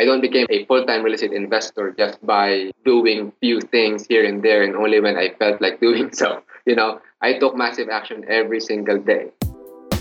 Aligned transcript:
I 0.00 0.06
don't 0.06 0.22
became 0.22 0.46
a 0.48 0.64
full-time 0.64 1.02
real 1.02 1.12
estate 1.12 1.34
investor 1.34 1.94
just 1.94 2.24
by 2.24 2.70
doing 2.86 3.34
few 3.40 3.60
things 3.60 4.06
here 4.06 4.24
and 4.24 4.42
there 4.42 4.62
and 4.62 4.74
only 4.74 4.98
when 4.98 5.18
I 5.18 5.34
felt 5.38 5.60
like 5.60 5.78
doing 5.86 6.10
so. 6.10 6.42
You 6.64 6.74
know, 6.74 7.02
I 7.20 7.38
took 7.38 7.54
massive 7.54 7.90
action 7.90 8.24
every 8.26 8.60
single 8.60 8.96
day. 8.96 9.26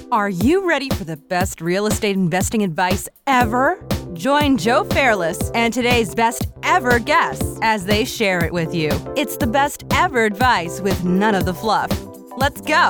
Are 0.10 0.30
you 0.30 0.66
ready 0.66 0.90
for 0.90 1.04
the 1.04 1.18
best 1.18 1.60
real 1.60 1.86
estate 1.86 2.16
investing 2.16 2.64
advice 2.64 3.10
ever? 3.28 3.78
Join 4.14 4.58
Joe 4.58 4.86
Fairless 4.86 5.52
and 5.52 5.74
today's 5.74 6.16
best 6.16 6.48
ever 6.64 7.00
guests 7.00 7.60
as 7.62 7.84
they 7.84 8.06
share 8.06 8.46
it 8.46 8.54
with 8.54 8.74
you. 8.74 8.92
It's 9.18 9.36
the 9.36 9.48
best 9.48 9.84
ever 9.92 10.24
advice 10.24 10.80
with 10.80 11.04
none 11.04 11.36
of 11.36 11.44
the 11.44 11.54
fluff. 11.54 11.92
Let's 12.38 12.62
go. 12.62 12.90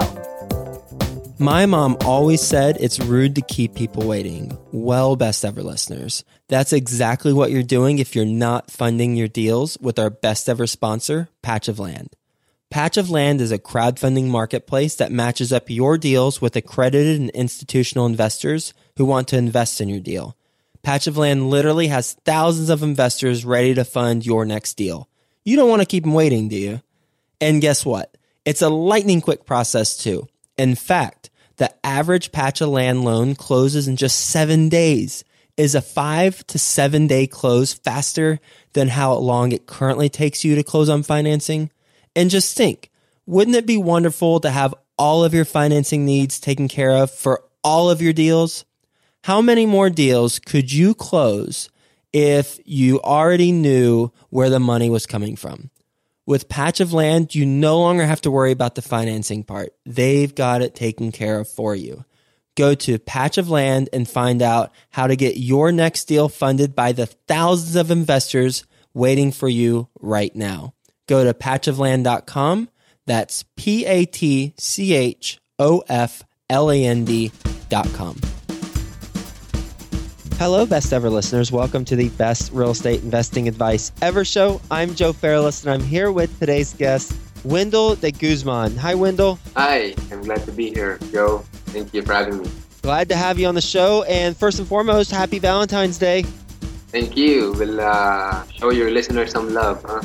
My 1.42 1.66
mom 1.66 1.96
always 2.04 2.42
said 2.42 2.76
it's 2.82 3.00
rude 3.00 3.36
to 3.36 3.42
keep 3.42 3.74
people 3.74 4.06
waiting. 4.06 4.58
Well, 4.74 5.16
best 5.16 5.46
ever 5.46 5.64
listeners, 5.64 6.26
that's 6.50 6.74
exactly 6.74 7.32
what 7.32 7.50
you're 7.50 7.64
doing 7.64 7.98
if 7.98 8.14
you're 8.14 8.26
not 8.26 8.70
funding 8.70 9.16
your 9.16 9.30
deals 9.30 9.78
with 9.80 9.98
our 9.98 10.10
best 10.10 10.50
ever 10.50 10.68
sponsor, 10.68 11.30
Patch 11.42 11.70
of 11.70 11.80
Land. 11.80 12.18
Patch 12.70 12.98
of 12.98 13.10
Land 13.10 13.40
is 13.40 13.54
a 13.54 13.58
crowdfunding 13.58 14.26
marketplace 14.26 14.96
that 14.96 15.14
matches 15.14 15.54
up 15.54 15.70
your 15.70 15.98
deals 15.98 16.42
with 16.42 16.58
accredited 16.58 17.22
and 17.22 17.30
institutional 17.30 18.06
investors 18.06 18.74
who 18.98 19.06
want 19.06 19.30
to 19.30 19.38
invest 19.38 19.80
in 19.80 19.88
your 19.88 20.02
deal. 20.02 20.36
Patch 20.84 21.08
of 21.08 21.16
Land 21.16 21.50
literally 21.50 21.88
has 21.88 22.18
thousands 22.26 22.70
of 22.70 22.84
investors 22.84 23.46
ready 23.46 23.74
to 23.76 23.86
fund 23.86 24.26
your 24.26 24.44
next 24.44 24.74
deal. 24.74 25.08
You 25.46 25.56
don't 25.56 25.70
want 25.70 25.82
to 25.82 25.88
keep 25.88 26.04
them 26.04 26.14
waiting, 26.14 26.50
do 26.50 26.58
you? 26.58 26.82
And 27.40 27.62
guess 27.62 27.86
what? 27.86 28.18
It's 28.44 28.62
a 28.62 28.68
lightning 28.68 29.22
quick 29.22 29.46
process 29.46 29.96
too. 29.96 30.28
In 30.60 30.76
fact, 30.76 31.30
the 31.56 31.74
average 31.86 32.34
patch 32.34 32.60
of 32.60 32.68
land 32.68 33.06
loan 33.06 33.34
closes 33.34 33.88
in 33.88 33.96
just 33.96 34.20
seven 34.20 34.68
days. 34.68 35.24
Is 35.56 35.74
a 35.74 35.82
five 35.82 36.46
to 36.48 36.60
seven 36.60 37.08
day 37.08 37.28
close 37.28 37.74
faster 37.74 38.42
than 38.74 38.90
how 38.90 39.14
long 39.14 39.54
it 39.54 39.68
currently 39.68 40.10
takes 40.10 40.44
you 40.44 40.56
to 40.56 40.64
close 40.64 40.90
on 40.90 41.02
financing? 41.02 41.72
And 42.14 42.30
just 42.30 42.58
think, 42.58 42.92
wouldn't 43.26 43.56
it 43.56 43.66
be 43.66 43.78
wonderful 43.78 44.42
to 44.42 44.50
have 44.50 44.76
all 44.98 45.24
of 45.24 45.34
your 45.34 45.46
financing 45.46 46.06
needs 46.06 46.42
taken 46.42 46.68
care 46.68 46.92
of 46.92 47.10
for 47.10 47.46
all 47.64 47.90
of 47.90 48.02
your 48.02 48.14
deals? 48.14 48.66
How 49.24 49.42
many 49.42 49.66
more 49.66 49.90
deals 49.90 50.40
could 50.40 50.74
you 50.74 50.94
close 50.94 51.70
if 52.12 52.60
you 52.66 53.00
already 53.02 53.54
knew 53.54 54.12
where 54.30 54.50
the 54.50 54.60
money 54.60 54.90
was 54.90 55.06
coming 55.06 55.38
from? 55.38 55.70
With 56.30 56.48
Patch 56.48 56.80
of 56.80 56.94
Land, 56.94 57.34
you 57.34 57.46
no 57.46 57.80
longer 57.80 58.06
have 58.06 58.22
to 58.22 58.32
worry 58.32 58.52
about 58.52 58.76
the 58.76 58.82
financing 58.82 59.44
part. 59.44 59.74
They've 59.86 60.34
got 60.34 60.62
it 60.62 60.76
taken 60.76 61.12
care 61.12 61.40
of 61.40 61.50
for 61.50 61.76
you. 61.76 62.06
Go 62.56 62.76
to 62.76 63.00
Patch 63.00 63.38
of 63.38 63.50
Land 63.50 63.90
and 63.92 64.08
find 64.08 64.42
out 64.42 64.72
how 64.92 65.08
to 65.08 65.16
get 65.16 65.38
your 65.38 65.72
next 65.72 66.06
deal 66.06 66.30
funded 66.30 66.76
by 66.76 66.92
the 66.92 67.08
thousands 67.08 67.76
of 67.76 67.90
investors 67.90 68.64
waiting 68.94 69.32
for 69.32 69.50
you 69.50 69.90
right 70.00 70.36
now 70.36 70.74
go 71.10 71.24
to 71.24 71.34
patchofland.com. 71.34 72.70
That's 73.06 73.44
P 73.58 73.86
A 73.86 74.06
T 74.06 74.54
C 74.58 74.94
H 74.94 75.40
O 75.58 75.84
F 75.90 76.24
L 76.50 76.72
A 76.72 76.86
N 76.86 77.04
D.com. 77.04 78.22
Hello, 80.40 80.66
best 80.66 80.94
ever 80.94 81.10
listeners. 81.10 81.52
Welcome 81.52 81.84
to 81.84 81.98
the 81.98 82.08
best 82.12 82.54
real 82.54 82.72
estate 82.72 83.04
investing 83.04 83.50
advice 83.50 83.92
ever 84.02 84.24
show. 84.24 84.62
I'm 84.72 84.96
Joe 84.96 85.12
Fairless, 85.12 85.66
and 85.66 85.74
I'm 85.74 85.84
here 85.84 86.14
with 86.14 86.40
today's 86.40 86.72
guest, 86.76 87.14
Wendell 87.44 87.96
de 87.96 88.10
Guzman. 88.10 88.78
Hi, 88.78 88.96
Wendell. 88.96 89.38
Hi, 89.58 89.94
I'm 90.10 90.22
glad 90.22 90.46
to 90.46 90.54
be 90.54 90.74
here, 90.74 90.98
Joe. 91.12 91.40
Thank 91.66 91.94
you 91.94 92.04
for 92.04 92.14
having 92.14 92.42
me. 92.42 92.50
Glad 92.82 93.10
to 93.10 93.18
have 93.18 93.38
you 93.38 93.48
on 93.48 93.56
the 93.56 93.60
show. 93.60 94.04
And 94.04 94.36
first 94.36 94.60
and 94.60 94.68
foremost, 94.70 95.12
happy 95.12 95.40
Valentine's 95.40 95.98
Day. 95.98 96.24
Thank 96.88 97.18
you. 97.18 97.52
We'll 97.58 97.82
uh, 97.82 98.46
show 98.48 98.72
your 98.72 98.92
listeners 98.92 99.32
some 99.32 99.54
love, 99.54 99.84
huh? 99.86 100.02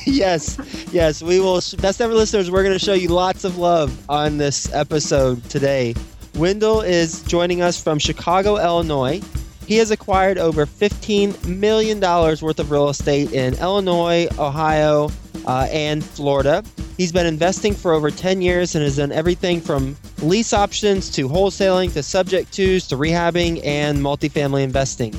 yes, 0.06 0.56
yes, 0.94 1.22
we 1.22 1.40
will. 1.40 1.60
Best 1.76 2.00
ever 2.00 2.14
listeners, 2.14 2.50
we're 2.50 2.64
going 2.64 2.78
to 2.78 2.82
show 2.82 2.94
you 2.94 3.10
lots 3.10 3.44
of 3.44 3.58
love 3.58 3.92
on 4.08 4.38
this 4.38 4.72
episode 4.72 5.44
today. 5.50 5.94
Wendell 6.36 6.80
is 6.80 7.20
joining 7.24 7.60
us 7.60 7.82
from 7.82 7.98
Chicago, 7.98 8.56
Illinois. 8.56 9.20
He 9.68 9.76
has 9.76 9.90
acquired 9.90 10.38
over 10.38 10.64
$15 10.64 11.46
million 11.46 12.00
worth 12.00 12.58
of 12.58 12.70
real 12.70 12.88
estate 12.88 13.32
in 13.32 13.52
Illinois, 13.58 14.26
Ohio, 14.38 15.10
uh, 15.46 15.68
and 15.70 16.02
Florida. 16.02 16.64
He's 16.96 17.12
been 17.12 17.26
investing 17.26 17.74
for 17.74 17.92
over 17.92 18.10
10 18.10 18.40
years 18.40 18.74
and 18.74 18.82
has 18.82 18.96
done 18.96 19.12
everything 19.12 19.60
from 19.60 19.94
lease 20.22 20.54
options 20.54 21.10
to 21.10 21.28
wholesaling 21.28 21.92
to 21.92 22.02
subject 22.02 22.50
twos 22.50 22.86
to 22.86 22.96
rehabbing 22.96 23.60
and 23.62 23.98
multifamily 23.98 24.62
investing. 24.62 25.14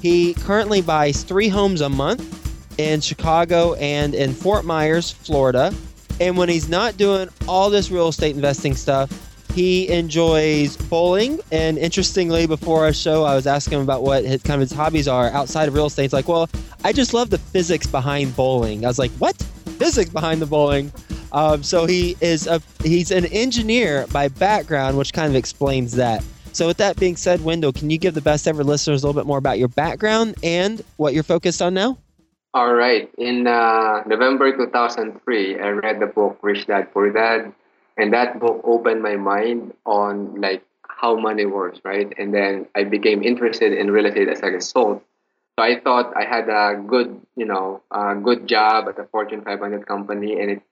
He 0.00 0.32
currently 0.32 0.80
buys 0.80 1.22
three 1.22 1.48
homes 1.48 1.82
a 1.82 1.90
month 1.90 2.78
in 2.78 3.02
Chicago 3.02 3.74
and 3.74 4.14
in 4.14 4.32
Fort 4.32 4.64
Myers, 4.64 5.10
Florida. 5.10 5.74
And 6.20 6.38
when 6.38 6.48
he's 6.48 6.70
not 6.70 6.96
doing 6.96 7.28
all 7.46 7.68
this 7.68 7.90
real 7.90 8.08
estate 8.08 8.34
investing 8.34 8.74
stuff, 8.74 9.29
he 9.52 9.88
enjoys 9.88 10.76
bowling. 10.76 11.40
And 11.50 11.78
interestingly, 11.78 12.46
before 12.46 12.84
our 12.84 12.92
show, 12.92 13.24
I 13.24 13.34
was 13.34 13.46
asking 13.46 13.78
him 13.78 13.82
about 13.82 14.02
what 14.02 14.24
his 14.24 14.42
kind 14.42 14.62
of 14.62 14.68
his 14.68 14.72
hobbies 14.72 15.08
are 15.08 15.28
outside 15.30 15.68
of 15.68 15.74
real 15.74 15.86
estate. 15.86 16.02
He's 16.02 16.12
like, 16.12 16.28
well, 16.28 16.48
I 16.84 16.92
just 16.92 17.14
love 17.14 17.30
the 17.30 17.38
physics 17.38 17.86
behind 17.86 18.34
bowling. 18.36 18.84
I 18.84 18.88
was 18.88 18.98
like, 18.98 19.10
what? 19.12 19.36
Physics 19.78 20.10
behind 20.10 20.42
the 20.42 20.46
bowling? 20.46 20.92
Um, 21.32 21.62
so 21.62 21.86
he 21.86 22.16
is 22.20 22.46
a 22.46 22.60
he's 22.82 23.10
an 23.10 23.26
engineer 23.26 24.06
by 24.12 24.28
background, 24.28 24.98
which 24.98 25.12
kind 25.12 25.28
of 25.28 25.36
explains 25.36 25.92
that. 25.92 26.24
So 26.52 26.66
with 26.66 26.78
that 26.78 26.96
being 26.98 27.16
said, 27.16 27.44
Wendell, 27.44 27.72
can 27.72 27.90
you 27.90 27.98
give 27.98 28.14
the 28.14 28.20
best 28.20 28.48
ever 28.48 28.64
listeners 28.64 29.02
a 29.02 29.06
little 29.06 29.20
bit 29.20 29.26
more 29.26 29.38
about 29.38 29.58
your 29.58 29.68
background 29.68 30.34
and 30.42 30.82
what 30.96 31.14
you're 31.14 31.22
focused 31.22 31.62
on 31.62 31.74
now? 31.74 31.98
All 32.52 32.74
right. 32.74 33.08
In 33.16 33.46
uh, 33.46 34.02
November 34.06 34.50
2003, 34.56 35.60
I 35.60 35.68
read 35.68 36.00
the 36.00 36.06
book 36.06 36.38
Rich 36.42 36.66
Dad 36.66 36.92
Poor 36.92 37.12
Dad, 37.12 37.52
and 38.00 38.12
that 38.12 38.40
book 38.40 38.62
opened 38.64 39.02
my 39.02 39.16
mind 39.16 39.74
on 39.84 40.40
like 40.40 40.64
how 41.00 41.16
money 41.16 41.46
works, 41.46 41.80
right? 41.84 42.12
And 42.18 42.32
then 42.34 42.66
I 42.74 42.84
became 42.84 43.22
interested 43.22 43.72
in 43.72 43.90
real 43.90 44.06
estate 44.06 44.28
as 44.28 44.40
a 44.42 44.46
result. 44.46 45.02
So 45.58 45.64
I 45.64 45.80
thought 45.80 46.16
I 46.16 46.24
had 46.24 46.48
a 46.48 46.80
good, 46.80 47.20
you 47.36 47.44
know, 47.44 47.82
a 47.90 48.14
good 48.16 48.46
job 48.46 48.88
at 48.88 48.98
a 48.98 49.04
Fortune 49.04 49.42
500 49.42 49.86
company, 49.86 50.40
and 50.40 50.50
it's, 50.50 50.64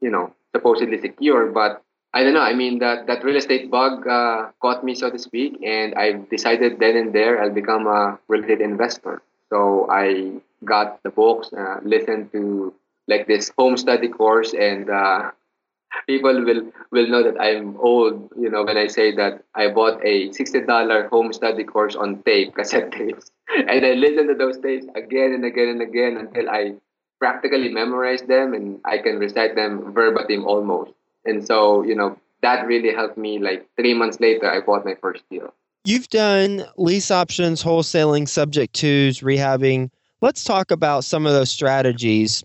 you 0.00 0.10
know, 0.10 0.34
supposedly 0.54 1.00
secure. 1.00 1.50
But 1.50 1.82
I 2.14 2.22
don't 2.22 2.34
know. 2.34 2.46
I 2.46 2.54
mean, 2.54 2.78
that 2.80 3.06
that 3.06 3.24
real 3.24 3.36
estate 3.36 3.70
bug 3.70 4.06
uh, 4.06 4.50
caught 4.60 4.84
me, 4.84 4.94
so 4.94 5.10
to 5.10 5.18
speak, 5.18 5.58
and 5.64 5.94
I 5.94 6.12
decided 6.30 6.78
then 6.78 6.96
and 6.96 7.12
there 7.12 7.42
I'll 7.42 7.54
become 7.54 7.86
a 7.86 8.18
real 8.28 8.42
estate 8.42 8.60
investor. 8.60 9.22
So 9.48 9.86
I 9.90 10.40
got 10.64 11.02
the 11.02 11.10
books, 11.10 11.52
uh, 11.52 11.80
listened 11.82 12.32
to 12.32 12.74
like 13.08 13.26
this 13.26 13.50
home 13.58 13.76
study 13.76 14.08
course, 14.08 14.54
and 14.54 14.90
uh, 14.90 15.32
people 16.06 16.44
will 16.44 16.72
will 16.90 17.08
know 17.08 17.22
that 17.22 17.40
I'm 17.40 17.76
old. 17.78 18.30
You 18.38 18.50
know, 18.50 18.64
when 18.64 18.76
I 18.76 18.86
say 18.86 19.14
that 19.16 19.44
I 19.54 19.68
bought 19.68 20.04
a 20.04 20.32
sixty 20.32 20.60
dollar 20.60 21.08
home 21.08 21.32
study 21.32 21.64
course 21.64 21.96
on 21.96 22.22
tape, 22.22 22.54
cassette 22.54 22.92
tapes, 22.92 23.30
and 23.68 23.84
I 23.84 23.92
listen 23.92 24.28
to 24.28 24.34
those 24.34 24.58
tapes 24.58 24.86
again 24.94 25.32
and 25.32 25.44
again 25.44 25.68
and 25.68 25.82
again 25.82 26.16
until 26.16 26.50
I 26.50 26.74
practically 27.18 27.68
memorize 27.68 28.22
them 28.22 28.52
and 28.52 28.80
I 28.84 28.98
can 28.98 29.18
recite 29.18 29.54
them 29.54 29.92
verbatim 29.92 30.44
almost. 30.44 30.90
And 31.24 31.46
so, 31.46 31.82
you 31.84 31.94
know, 31.94 32.18
that 32.42 32.66
really 32.66 32.92
helped 32.92 33.16
me. 33.16 33.38
Like 33.38 33.68
three 33.76 33.94
months 33.94 34.18
later, 34.18 34.50
I 34.50 34.60
bought 34.60 34.84
my 34.84 34.96
first 35.00 35.22
deal. 35.30 35.54
You've 35.84 36.08
done 36.08 36.64
lease 36.76 37.10
options, 37.10 37.62
wholesaling, 37.62 38.28
subject 38.28 38.74
twos, 38.74 39.20
rehabbing. 39.20 39.90
Let's 40.20 40.44
talk 40.44 40.70
about 40.70 41.04
some 41.04 41.26
of 41.26 41.32
those 41.32 41.50
strategies. 41.50 42.44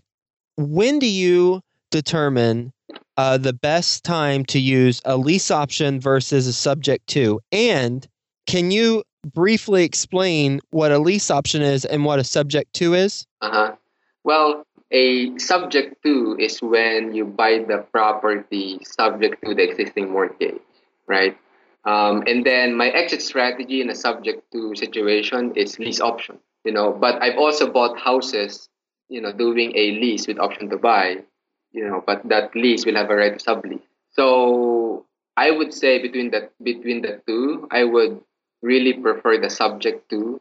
When 0.56 0.98
do 0.98 1.06
you 1.06 1.60
determine 1.90 2.72
uh, 3.18 3.36
the 3.36 3.52
best 3.52 4.04
time 4.04 4.44
to 4.46 4.60
use 4.60 5.02
a 5.04 5.16
lease 5.16 5.50
option 5.50 6.00
versus 6.00 6.46
a 6.46 6.52
subject 6.52 7.08
to? 7.08 7.40
And 7.50 8.06
can 8.46 8.70
you 8.70 9.02
briefly 9.34 9.84
explain 9.84 10.60
what 10.70 10.92
a 10.92 10.98
lease 10.98 11.30
option 11.30 11.60
is 11.60 11.84
and 11.84 12.04
what 12.04 12.20
a 12.20 12.24
subject 12.24 12.72
to 12.74 12.94
is? 12.94 13.26
Uh 13.42 13.50
huh. 13.50 13.76
Well, 14.22 14.64
a 14.92 15.36
subject 15.38 16.02
to 16.04 16.36
is 16.38 16.62
when 16.62 17.14
you 17.14 17.24
buy 17.24 17.58
the 17.58 17.84
property 17.92 18.78
subject 18.84 19.44
to 19.44 19.52
the 19.54 19.68
existing 19.68 20.10
mortgage, 20.10 20.60
right? 21.06 21.36
Um, 21.84 22.22
and 22.26 22.46
then 22.46 22.74
my 22.74 22.88
exit 22.88 23.22
strategy 23.22 23.80
in 23.80 23.90
a 23.90 23.94
subject 23.94 24.50
to 24.52 24.76
situation 24.76 25.54
is 25.56 25.78
lease 25.78 26.00
option, 26.00 26.38
you 26.64 26.72
know, 26.72 26.92
but 26.92 27.20
I've 27.20 27.38
also 27.38 27.70
bought 27.70 27.98
houses, 27.98 28.68
you 29.08 29.20
know, 29.20 29.32
doing 29.32 29.72
a 29.74 29.92
lease 29.92 30.26
with 30.26 30.38
option 30.38 30.70
to 30.70 30.78
buy, 30.78 31.24
you 31.72 31.84
know, 31.84 32.02
but 32.04 32.26
that 32.28 32.54
lease 32.54 32.84
will 32.84 32.96
have 32.96 33.10
a 33.10 33.16
right 33.16 33.38
to 33.38 33.44
sublease. 33.44 33.82
So 34.10 35.06
I 35.36 35.50
would 35.50 35.72
say 35.72 36.00
between 36.00 36.30
the 36.30 36.50
between 36.62 37.02
the 37.02 37.20
two, 37.26 37.68
I 37.70 37.84
would 37.84 38.20
really 38.62 38.94
prefer 38.94 39.38
the 39.38 39.50
subject 39.50 40.08
to, 40.10 40.40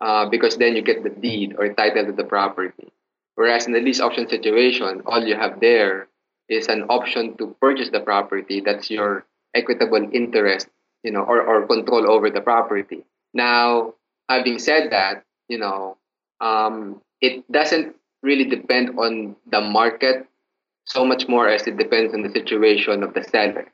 uh, 0.00 0.28
because 0.28 0.56
then 0.56 0.76
you 0.76 0.82
get 0.82 1.02
the 1.02 1.10
deed 1.10 1.56
or 1.58 1.72
title 1.74 2.06
to 2.06 2.12
the 2.12 2.24
property. 2.24 2.88
Whereas 3.34 3.66
in 3.66 3.72
the 3.72 3.80
lease 3.80 4.00
option 4.00 4.28
situation, 4.28 5.02
all 5.06 5.22
you 5.22 5.36
have 5.36 5.60
there 5.60 6.08
is 6.48 6.66
an 6.68 6.84
option 6.88 7.36
to 7.36 7.54
purchase 7.60 7.90
the 7.90 8.00
property. 8.00 8.60
That's 8.60 8.90
your 8.90 9.26
equitable 9.54 10.08
interest 10.12 10.68
you 11.02 11.12
know, 11.12 11.22
or, 11.22 11.42
or 11.42 11.66
control 11.66 12.10
over 12.10 12.30
the 12.30 12.40
property. 12.40 13.04
Now, 13.34 13.94
having 14.28 14.58
said 14.58 14.90
that, 14.92 15.24
you 15.48 15.58
know, 15.58 15.96
um, 16.40 17.00
it 17.20 17.50
doesn't 17.50 17.96
really 18.22 18.44
depend 18.44 18.98
on 18.98 19.36
the 19.50 19.60
market 19.60 20.26
so 20.88 21.04
much 21.04 21.28
more 21.28 21.48
as 21.48 21.66
it 21.66 21.76
depends 21.76 22.14
on 22.14 22.22
the 22.22 22.30
situation 22.30 23.02
of 23.02 23.14
the 23.14 23.22
seller. 23.24 23.70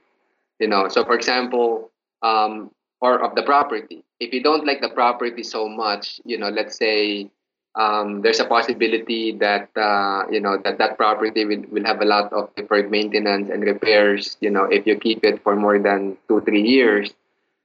You 0.58 0.68
know, 0.68 0.88
so 0.88 1.04
for 1.04 1.14
example, 1.14 1.90
um, 2.22 2.70
or 3.00 3.22
of 3.22 3.34
the 3.34 3.42
property. 3.42 4.02
If 4.18 4.32
you 4.32 4.42
don't 4.42 4.64
like 4.66 4.80
the 4.80 4.88
property 4.88 5.42
so 5.42 5.68
much, 5.68 6.20
you 6.24 6.38
know, 6.38 6.48
let's 6.48 6.76
say 6.76 7.30
um, 7.76 8.22
there's 8.22 8.40
a 8.40 8.46
possibility 8.46 9.36
that 9.38 9.68
uh, 9.76 10.24
you 10.30 10.40
know 10.40 10.56
that 10.64 10.78
that 10.78 10.96
property 10.96 11.44
will, 11.44 11.64
will 11.70 11.84
have 11.84 12.00
a 12.00 12.04
lot 12.04 12.32
of 12.32 12.48
deferred 12.56 12.90
maintenance 12.90 13.50
and 13.50 13.62
repairs. 13.62 14.36
You 14.40 14.50
know, 14.50 14.64
if 14.64 14.86
you 14.86 14.96
keep 14.96 15.24
it 15.24 15.42
for 15.42 15.56
more 15.56 15.78
than 15.78 16.16
two 16.28 16.40
three 16.42 16.62
years, 16.62 17.12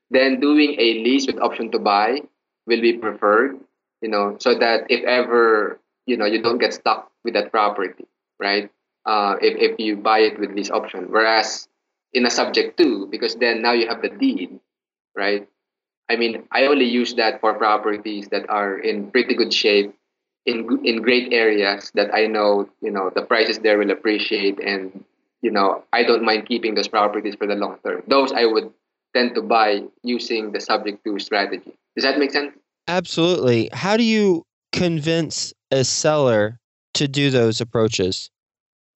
then 0.10 0.40
doing 0.40 0.76
a 0.80 0.88
lease 1.06 1.28
with 1.28 1.40
option 1.40 1.72
to 1.72 1.80
buy 1.80 2.22
will 2.66 2.82
be 2.82 2.98
preferred. 2.98 3.60
You 4.02 4.10
know, 4.10 4.36
so 4.40 4.58
that 4.58 4.90
if 4.90 5.04
ever 5.06 5.80
you 6.06 6.18
know 6.18 6.26
you 6.26 6.42
don't 6.42 6.58
get 6.60 6.74
stuck 6.74 7.12
with 7.24 7.36
that 7.36 7.52
property, 7.52 8.06
right? 8.40 8.70
Uh, 9.10 9.42
if 9.42 9.58
if 9.58 9.80
you 9.82 9.98
buy 9.98 10.20
it 10.20 10.38
with 10.38 10.54
lease 10.54 10.70
option, 10.70 11.10
whereas 11.10 11.66
in 12.14 12.28
a 12.28 12.30
subject 12.30 12.78
to, 12.78 13.10
because 13.10 13.34
then 13.42 13.58
now 13.58 13.74
you 13.74 13.90
have 13.90 14.06
the 14.06 14.14
deed, 14.14 14.60
right? 15.18 15.50
I 16.06 16.16
mean, 16.16 16.46
I 16.52 16.70
only 16.70 16.86
use 16.86 17.16
that 17.16 17.42
for 17.42 17.58
properties 17.58 18.30
that 18.30 18.46
are 18.54 18.78
in 18.78 19.10
pretty 19.10 19.34
good 19.34 19.50
shape 19.50 19.98
in 20.46 20.86
in 20.86 21.02
great 21.02 21.34
areas 21.34 21.90
that 21.96 22.14
I 22.14 22.28
know 22.28 22.70
you 22.82 22.92
know 22.92 23.10
the 23.10 23.22
prices 23.22 23.58
there 23.60 23.78
will 23.78 23.90
appreciate 23.90 24.60
and 24.60 25.04
you 25.42 25.50
know 25.50 25.84
I 25.92 26.04
don't 26.04 26.24
mind 26.24 26.46
keeping 26.48 26.76
those 26.76 26.88
properties 26.88 27.34
for 27.34 27.48
the 27.48 27.56
long 27.56 27.78
term. 27.86 28.04
Those 28.06 28.32
I 28.32 28.46
would 28.46 28.70
tend 29.16 29.34
to 29.36 29.42
buy 29.42 29.90
using 30.04 30.52
the 30.52 30.62
subject 30.62 31.04
to 31.06 31.18
strategy. 31.18 31.74
Does 31.96 32.06
that 32.06 32.20
make 32.20 32.30
sense? 32.30 32.54
Absolutely. 32.88 33.70
How 33.74 33.98
do 33.98 34.04
you 34.04 34.46
convince 34.72 35.54
a 35.72 35.84
seller 35.84 36.60
to 36.94 37.08
do 37.08 37.30
those 37.30 37.62
approaches? 37.62 38.30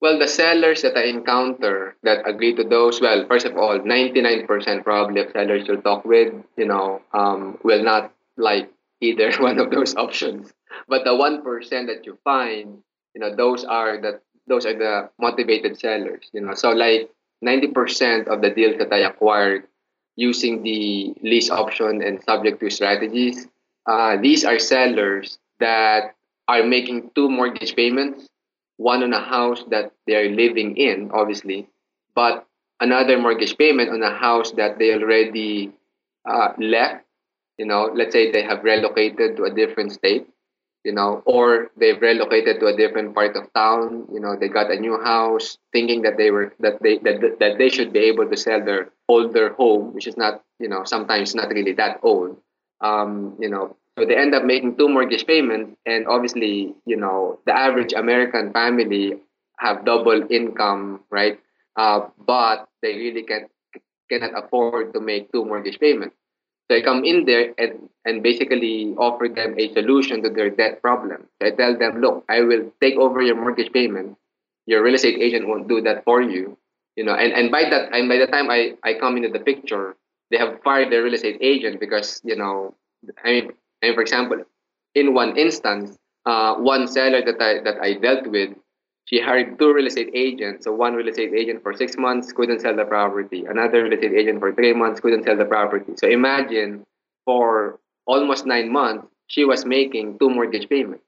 Well, 0.04 0.18
the 0.18 0.28
sellers 0.28 0.82
that 0.82 0.98
I 0.98 1.04
encounter 1.04 1.96
that 2.02 2.28
agree 2.28 2.54
to 2.56 2.62
those, 2.62 3.00
well, 3.00 3.24
first 3.26 3.46
of 3.46 3.56
all, 3.56 3.78
99% 3.78 4.84
probably 4.84 5.22
of 5.22 5.30
sellers 5.30 5.66
you'll 5.66 5.80
talk 5.80 6.04
with, 6.04 6.34
you 6.58 6.66
know, 6.66 7.00
um, 7.14 7.56
will 7.64 7.82
not 7.82 8.12
like 8.36 8.70
either 9.00 9.32
one 9.40 9.58
of 9.58 9.70
those 9.70 9.96
options. 9.96 10.52
But 10.88 11.04
the 11.04 11.16
one 11.16 11.40
percent 11.42 11.86
that 11.86 12.04
you 12.04 12.18
find, 12.22 12.82
you 13.14 13.20
know, 13.22 13.34
those 13.34 13.64
are 13.64 13.98
the 13.98 14.20
those 14.46 14.66
are 14.66 14.76
the 14.76 15.08
motivated 15.18 15.80
sellers. 15.80 16.28
You 16.34 16.42
know, 16.42 16.52
so 16.52 16.72
like 16.72 17.08
ninety 17.40 17.68
percent 17.68 18.28
of 18.28 18.42
the 18.42 18.50
deals 18.50 18.76
that 18.76 18.92
I 18.92 19.08
acquired 19.08 19.64
using 20.16 20.62
the 20.62 21.14
lease 21.22 21.48
option 21.48 22.02
and 22.02 22.22
subject 22.24 22.60
to 22.60 22.68
strategies, 22.68 23.48
uh, 23.86 24.18
these 24.20 24.44
are 24.44 24.58
sellers 24.58 25.38
that 25.60 26.14
are 26.46 26.62
making 26.62 27.10
two 27.14 27.30
mortgage 27.30 27.74
payments, 27.74 28.28
one 28.76 29.02
on 29.02 29.12
a 29.12 29.20
house 29.20 29.64
that 29.70 29.92
they 30.06 30.16
are 30.16 30.28
living 30.28 30.76
in, 30.76 31.10
obviously, 31.12 31.68
but 32.14 32.46
another 32.80 33.18
mortgage 33.18 33.56
payment 33.56 33.90
on 33.90 34.02
a 34.02 34.14
house 34.14 34.52
that 34.52 34.78
they 34.78 34.92
already 34.94 35.72
uh, 36.28 36.52
left. 36.58 37.04
You 37.58 37.66
know, 37.66 37.90
let's 37.94 38.12
say 38.12 38.32
they 38.32 38.42
have 38.42 38.64
relocated 38.64 39.36
to 39.36 39.44
a 39.44 39.54
different 39.54 39.92
state 39.92 40.26
you 40.84 40.92
know, 40.92 41.22
or 41.24 41.70
they've 41.76 42.00
relocated 42.00 42.60
to 42.60 42.66
a 42.66 42.76
different 42.76 43.14
part 43.14 43.34
of 43.36 43.52
town. 43.54 44.06
You 44.12 44.20
know, 44.20 44.36
they 44.38 44.48
got 44.48 44.70
a 44.70 44.78
new 44.78 45.00
house, 45.02 45.56
thinking 45.72 46.02
that 46.02 46.18
they 46.18 46.30
were 46.30 46.52
that 46.60 46.80
they 46.82 46.98
that, 46.98 47.38
that 47.40 47.58
they 47.58 47.70
should 47.70 47.92
be 47.92 48.00
able 48.00 48.28
to 48.28 48.36
sell 48.36 48.62
their 48.62 48.90
older 49.08 49.54
home, 49.54 49.94
which 49.94 50.06
is 50.06 50.16
not 50.16 50.42
you 50.60 50.68
know 50.68 50.84
sometimes 50.84 51.34
not 51.34 51.48
really 51.48 51.72
that 51.72 52.00
old. 52.02 52.36
Um, 52.82 53.34
you 53.40 53.48
know, 53.48 53.76
so 53.98 54.04
they 54.04 54.16
end 54.16 54.34
up 54.34 54.44
making 54.44 54.76
two 54.76 54.88
mortgage 54.88 55.26
payments, 55.26 55.76
and 55.86 56.06
obviously, 56.08 56.74
you 56.84 56.96
know, 56.96 57.38
the 57.46 57.56
average 57.56 57.92
American 57.92 58.52
family 58.52 59.14
have 59.58 59.84
double 59.84 60.22
income, 60.30 61.00
right? 61.10 61.38
Uh, 61.76 62.08
but 62.26 62.68
they 62.82 62.94
really 62.96 63.22
can 63.22 63.46
cannot 64.10 64.36
afford 64.36 64.92
to 64.92 65.00
make 65.00 65.32
two 65.32 65.44
mortgage 65.44 65.78
payments. 65.80 66.14
So 66.70 66.76
I 66.76 66.82
come 66.82 67.04
in 67.04 67.24
there 67.24 67.54
and, 67.58 67.88
and 68.04 68.22
basically 68.22 68.94
offer 68.96 69.28
them 69.28 69.54
a 69.58 69.72
solution 69.72 70.22
to 70.22 70.30
their 70.30 70.50
debt 70.50 70.80
problem. 70.82 71.26
So 71.40 71.48
I 71.48 71.50
tell 71.50 71.76
them, 71.76 72.00
look, 72.00 72.24
I 72.28 72.40
will 72.40 72.72
take 72.80 72.96
over 72.96 73.22
your 73.22 73.36
mortgage 73.36 73.72
payment. 73.72 74.16
Your 74.66 74.82
real 74.82 74.94
estate 74.94 75.20
agent 75.20 75.46
won't 75.46 75.68
do 75.68 75.80
that 75.82 76.04
for 76.04 76.22
you. 76.22 76.56
You 76.96 77.04
know, 77.04 77.14
and, 77.14 77.32
and 77.32 77.50
by 77.50 77.68
that 77.68 77.92
and 77.92 78.08
by 78.08 78.18
the 78.18 78.26
time 78.26 78.50
I, 78.50 78.74
I 78.82 78.94
come 78.94 79.16
into 79.16 79.28
the 79.28 79.40
picture, 79.40 79.96
they 80.30 80.38
have 80.38 80.60
fired 80.62 80.90
their 80.90 81.02
real 81.02 81.14
estate 81.14 81.38
agent 81.40 81.80
because, 81.80 82.20
you 82.24 82.36
know, 82.36 82.74
I 83.24 83.30
mean, 83.30 83.52
Mean 83.84 83.94
for 83.94 84.02
example, 84.02 84.42
in 84.94 85.14
one 85.14 85.36
instance, 85.36 85.96
uh, 86.26 86.54
one 86.56 86.86
seller 86.88 87.22
that 87.24 87.40
I 87.40 87.62
that 87.64 87.80
I 87.80 87.94
dealt 87.94 88.26
with 88.26 88.56
she 89.06 89.20
hired 89.20 89.58
two 89.58 89.72
real 89.72 89.86
estate 89.86 90.10
agents. 90.14 90.64
So 90.64 90.72
one 90.72 90.94
real 90.94 91.08
estate 91.08 91.34
agent 91.34 91.62
for 91.62 91.74
six 91.74 91.96
months 91.96 92.32
couldn't 92.32 92.60
sell 92.60 92.74
the 92.74 92.84
property. 92.84 93.44
Another 93.44 93.84
real 93.84 93.92
estate 93.92 94.12
agent 94.12 94.40
for 94.40 94.52
three 94.54 94.72
months 94.72 95.00
couldn't 95.00 95.24
sell 95.24 95.36
the 95.36 95.44
property. 95.44 95.92
So 95.96 96.08
imagine 96.08 96.84
for 97.24 97.78
almost 98.06 98.46
nine 98.46 98.72
months, 98.72 99.06
she 99.26 99.44
was 99.44 99.64
making 99.64 100.18
two 100.18 100.30
mortgage 100.30 100.68
payments. 100.68 101.04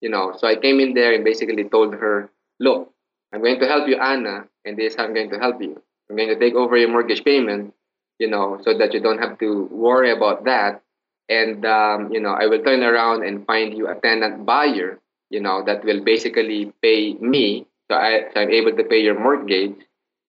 You 0.00 0.10
know, 0.10 0.34
so 0.36 0.46
I 0.46 0.56
came 0.56 0.80
in 0.80 0.94
there 0.94 1.12
and 1.12 1.24
basically 1.24 1.64
told 1.64 1.94
her, 1.94 2.30
look, 2.58 2.92
I'm 3.32 3.42
going 3.42 3.60
to 3.60 3.66
help 3.66 3.88
you, 3.88 3.96
Anna, 3.96 4.46
and 4.64 4.76
this 4.76 4.96
I'm 4.98 5.14
going 5.14 5.30
to 5.30 5.38
help 5.38 5.60
you. 5.62 5.80
I'm 6.08 6.16
going 6.16 6.28
to 6.28 6.38
take 6.38 6.54
over 6.54 6.76
your 6.76 6.88
mortgage 6.88 7.22
payment, 7.22 7.74
you 8.18 8.28
know, 8.28 8.58
so 8.62 8.76
that 8.76 8.92
you 8.94 9.00
don't 9.00 9.18
have 9.18 9.38
to 9.38 9.68
worry 9.70 10.10
about 10.10 10.44
that. 10.44 10.82
And, 11.30 11.64
um, 11.64 12.12
you 12.12 12.20
know, 12.20 12.34
I 12.34 12.46
will 12.46 12.62
turn 12.62 12.82
around 12.82 13.24
and 13.24 13.46
find 13.46 13.72
you 13.72 13.88
a 13.88 13.94
tenant 13.94 14.44
buyer 14.44 15.00
you 15.30 15.40
know, 15.40 15.64
that 15.64 15.84
will 15.84 16.02
basically 16.04 16.72
pay 16.82 17.14
me. 17.14 17.66
So, 17.90 17.96
I, 17.96 18.26
so 18.34 18.40
I'm 18.40 18.50
able 18.50 18.76
to 18.76 18.84
pay 18.84 19.00
your 19.00 19.18
mortgage. 19.18 19.76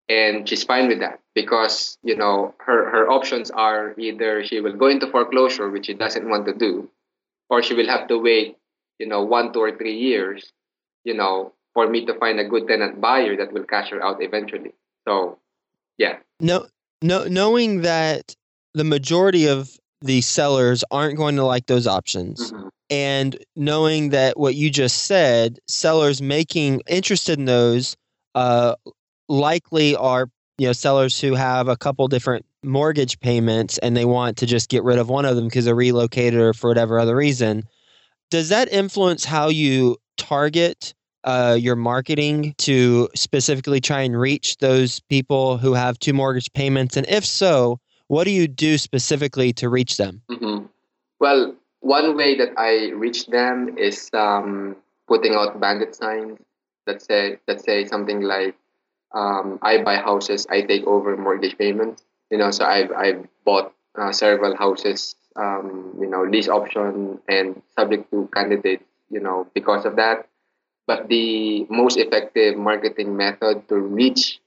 And 0.07 0.47
she's 0.47 0.63
fine 0.63 0.87
with 0.87 0.99
that 0.99 1.19
because, 1.33 1.97
you 2.03 2.15
know, 2.15 2.53
her, 2.59 2.89
her 2.89 3.09
options 3.09 3.49
are 3.49 3.95
either 3.97 4.43
she 4.43 4.59
will 4.59 4.75
go 4.75 4.87
into 4.87 5.07
foreclosure, 5.07 5.69
which 5.69 5.87
she 5.87 5.93
doesn't 5.93 6.29
want 6.29 6.45
to 6.47 6.53
do, 6.53 6.89
or 7.49 7.63
she 7.63 7.73
will 7.73 7.87
have 7.87 8.07
to 8.09 8.17
wait, 8.17 8.57
you 8.99 9.07
know, 9.07 9.23
one, 9.23 9.53
two, 9.53 9.59
or 9.59 9.75
three 9.75 9.97
years, 9.97 10.51
you 11.05 11.13
know, 11.13 11.53
for 11.73 11.87
me 11.87 12.05
to 12.05 12.13
find 12.15 12.39
a 12.39 12.47
good 12.47 12.67
tenant 12.67 12.99
buyer 12.99 13.37
that 13.37 13.53
will 13.53 13.63
cash 13.63 13.89
her 13.91 14.03
out 14.03 14.21
eventually. 14.21 14.73
So, 15.07 15.39
yeah. 15.97 16.17
No, 16.41 16.67
no, 17.01 17.25
knowing 17.25 17.81
that 17.81 18.35
the 18.73 18.83
majority 18.83 19.47
of 19.47 19.79
the 20.01 20.21
sellers 20.21 20.83
aren't 20.91 21.17
going 21.17 21.35
to 21.35 21.45
like 21.45 21.67
those 21.67 21.87
options. 21.87 22.51
Mm-hmm 22.51 22.67
and 22.91 23.37
knowing 23.55 24.09
that 24.09 24.37
what 24.37 24.53
you 24.53 24.69
just 24.69 25.05
said, 25.05 25.57
sellers 25.65 26.21
making 26.21 26.81
interested 26.87 27.39
in 27.39 27.45
those 27.45 27.95
uh, 28.35 28.75
likely 29.29 29.95
are 29.95 30.29
you 30.57 30.67
know 30.67 30.73
sellers 30.73 31.19
who 31.19 31.33
have 31.33 31.69
a 31.69 31.77
couple 31.77 32.07
different 32.09 32.45
mortgage 32.63 33.19
payments 33.21 33.77
and 33.79 33.95
they 33.95 34.05
want 34.05 34.37
to 34.37 34.45
just 34.45 34.69
get 34.69 34.83
rid 34.83 34.99
of 34.99 35.09
one 35.09 35.25
of 35.25 35.35
them 35.35 35.45
because 35.45 35.65
they're 35.65 35.73
relocated 35.73 36.39
or 36.39 36.53
for 36.53 36.69
whatever 36.69 36.99
other 36.99 37.15
reason. 37.15 37.63
Does 38.29 38.49
that 38.49 38.71
influence 38.71 39.23
how 39.23 39.47
you 39.47 39.97
target 40.17 40.93
uh, 41.23 41.57
your 41.59 41.77
marketing 41.77 42.53
to 42.57 43.07
specifically 43.15 43.79
try 43.79 44.01
and 44.01 44.19
reach 44.19 44.57
those 44.57 44.99
people 44.99 45.57
who 45.57 45.73
have 45.73 45.97
two 45.97 46.13
mortgage 46.13 46.51
payments? 46.53 46.97
And 46.97 47.07
if 47.07 47.25
so, 47.25 47.79
what 48.11 48.25
do 48.25 48.31
you 48.31 48.45
do 48.45 48.77
specifically 48.77 49.53
to 49.53 49.69
reach 49.69 49.95
them? 49.95 50.21
Mm-hmm. 50.29 50.65
Well, 51.21 51.55
one 51.79 52.17
way 52.17 52.35
that 52.35 52.51
I 52.57 52.91
reach 52.91 53.27
them 53.27 53.77
is 53.77 54.09
um, 54.11 54.75
putting 55.07 55.33
out 55.33 55.57
bandit 55.61 55.95
signs 55.95 56.37
that 56.85 57.01
say 57.01 57.39
that 57.47 57.63
say 57.63 57.85
something 57.85 58.19
like 58.19 58.55
um, 59.15 59.59
I 59.61 59.81
buy 59.81 59.95
houses, 59.95 60.45
I 60.49 60.59
take 60.59 60.83
over 60.83 61.15
mortgage 61.15 61.57
payments. 61.57 62.03
You 62.29 62.37
know, 62.37 62.51
so 62.51 62.65
I've 62.65 62.91
I've 62.91 63.27
bought 63.45 63.71
uh, 63.95 64.11
several 64.11 64.57
houses, 64.57 65.15
um, 65.37 65.95
you 65.97 66.07
know, 66.07 66.25
lease 66.25 66.49
option 66.49 67.17
and 67.29 67.61
subject 67.79 68.11
to 68.11 68.27
candidates, 68.33 68.83
you 69.09 69.21
know, 69.21 69.47
because 69.53 69.85
of 69.85 69.95
that. 69.95 70.27
But 70.85 71.07
the 71.07 71.65
most 71.69 71.95
effective 71.95 72.57
marketing 72.57 73.15
method 73.15 73.69
to 73.69 73.75
reach 73.75 74.41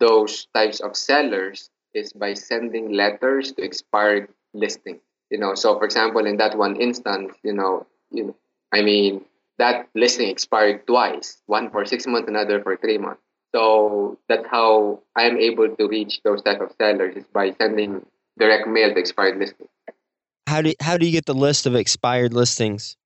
those 0.00 0.46
types 0.54 0.80
of 0.80 0.96
sellers 0.96 1.68
is 1.94 2.12
by 2.12 2.34
sending 2.34 2.92
letters 2.92 3.52
to 3.52 3.62
expired 3.62 4.28
listing. 4.54 5.00
you 5.30 5.38
know. 5.38 5.54
So 5.54 5.78
for 5.78 5.84
example 5.84 6.26
in 6.26 6.36
that 6.38 6.56
one 6.56 6.76
instance 6.76 7.34
you 7.42 7.52
know 7.52 7.86
you 8.10 8.24
know, 8.24 8.36
i 8.72 8.82
mean 8.82 9.24
that 9.58 9.88
listing 9.94 10.28
expired 10.28 10.86
twice 10.86 11.40
one 11.46 11.70
for 11.70 11.84
six 11.84 12.06
months 12.06 12.28
another 12.28 12.62
for 12.62 12.76
three 12.76 12.98
months. 12.98 13.22
So 13.54 14.18
that's 14.28 14.46
how 14.48 15.00
i'm 15.16 15.36
able 15.38 15.68
to 15.68 15.88
reach 15.88 16.20
those 16.24 16.42
type 16.42 16.60
of 16.60 16.72
sellers 16.80 17.16
is 17.16 17.24
by 17.32 17.52
sending 17.60 18.04
direct 18.38 18.66
mail 18.66 18.92
to 18.92 18.98
expired 18.98 19.38
listings 19.38 19.68
how 20.46 20.60
do, 20.60 20.74
how 20.80 20.98
do 20.98 21.06
you 21.06 21.12
get 21.12 21.24
the 21.24 21.34
list 21.34 21.64
of 21.64 21.74
expired 21.74 22.34
listings? 22.34 22.96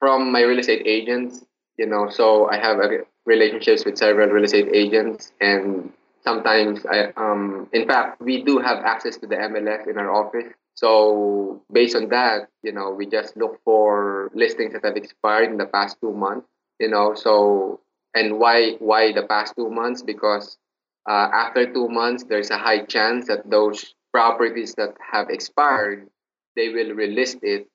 From 0.00 0.30
my 0.32 0.42
real 0.42 0.58
estate 0.58 0.82
agents 0.86 1.44
you 1.80 1.86
know. 1.86 2.10
So 2.10 2.48
i 2.50 2.56
have 2.56 2.78
a, 2.78 3.00
relationships 3.26 3.84
with 3.84 3.96
several 3.96 4.28
real 4.28 4.44
estate 4.44 4.68
agents 4.72 5.32
and 5.40 5.92
sometimes 6.24 6.84
I 6.86 7.12
um 7.16 7.68
in 7.72 7.86
fact 7.86 8.20
we 8.20 8.42
do 8.42 8.58
have 8.58 8.78
access 8.84 9.16
to 9.18 9.26
the 9.26 9.36
MLS 9.40 9.86
in 9.86 9.98
our 9.98 10.10
office 10.10 10.52
So 10.74 11.60
based 11.70 11.94
on 11.96 12.08
that, 12.08 12.48
you 12.62 12.72
know, 12.72 12.90
we 12.96 13.04
just 13.04 13.36
look 13.36 13.60
for 13.68 14.30
listings 14.32 14.72
that 14.72 14.84
have 14.84 14.96
expired 14.96 15.50
in 15.50 15.58
the 15.58 15.66
past 15.68 15.98
two 16.00 16.12
months. 16.14 16.46
You 16.78 16.88
know, 16.88 17.12
so 17.14 17.80
and 18.14 18.38
why 18.40 18.76
why 18.80 19.12
the 19.12 19.24
past 19.28 19.54
two 19.56 19.68
months? 19.68 20.00
Because 20.02 20.56
uh, 21.08 21.28
after 21.32 21.70
two 21.72 21.88
months, 21.88 22.24
there's 22.24 22.50
a 22.50 22.56
high 22.58 22.82
chance 22.84 23.26
that 23.28 23.48
those 23.50 23.94
properties 24.12 24.74
that 24.74 24.94
have 25.12 25.28
expired, 25.28 26.08
they 26.56 26.68
will 26.70 26.94
relist 26.96 27.38
it. 27.42 27.68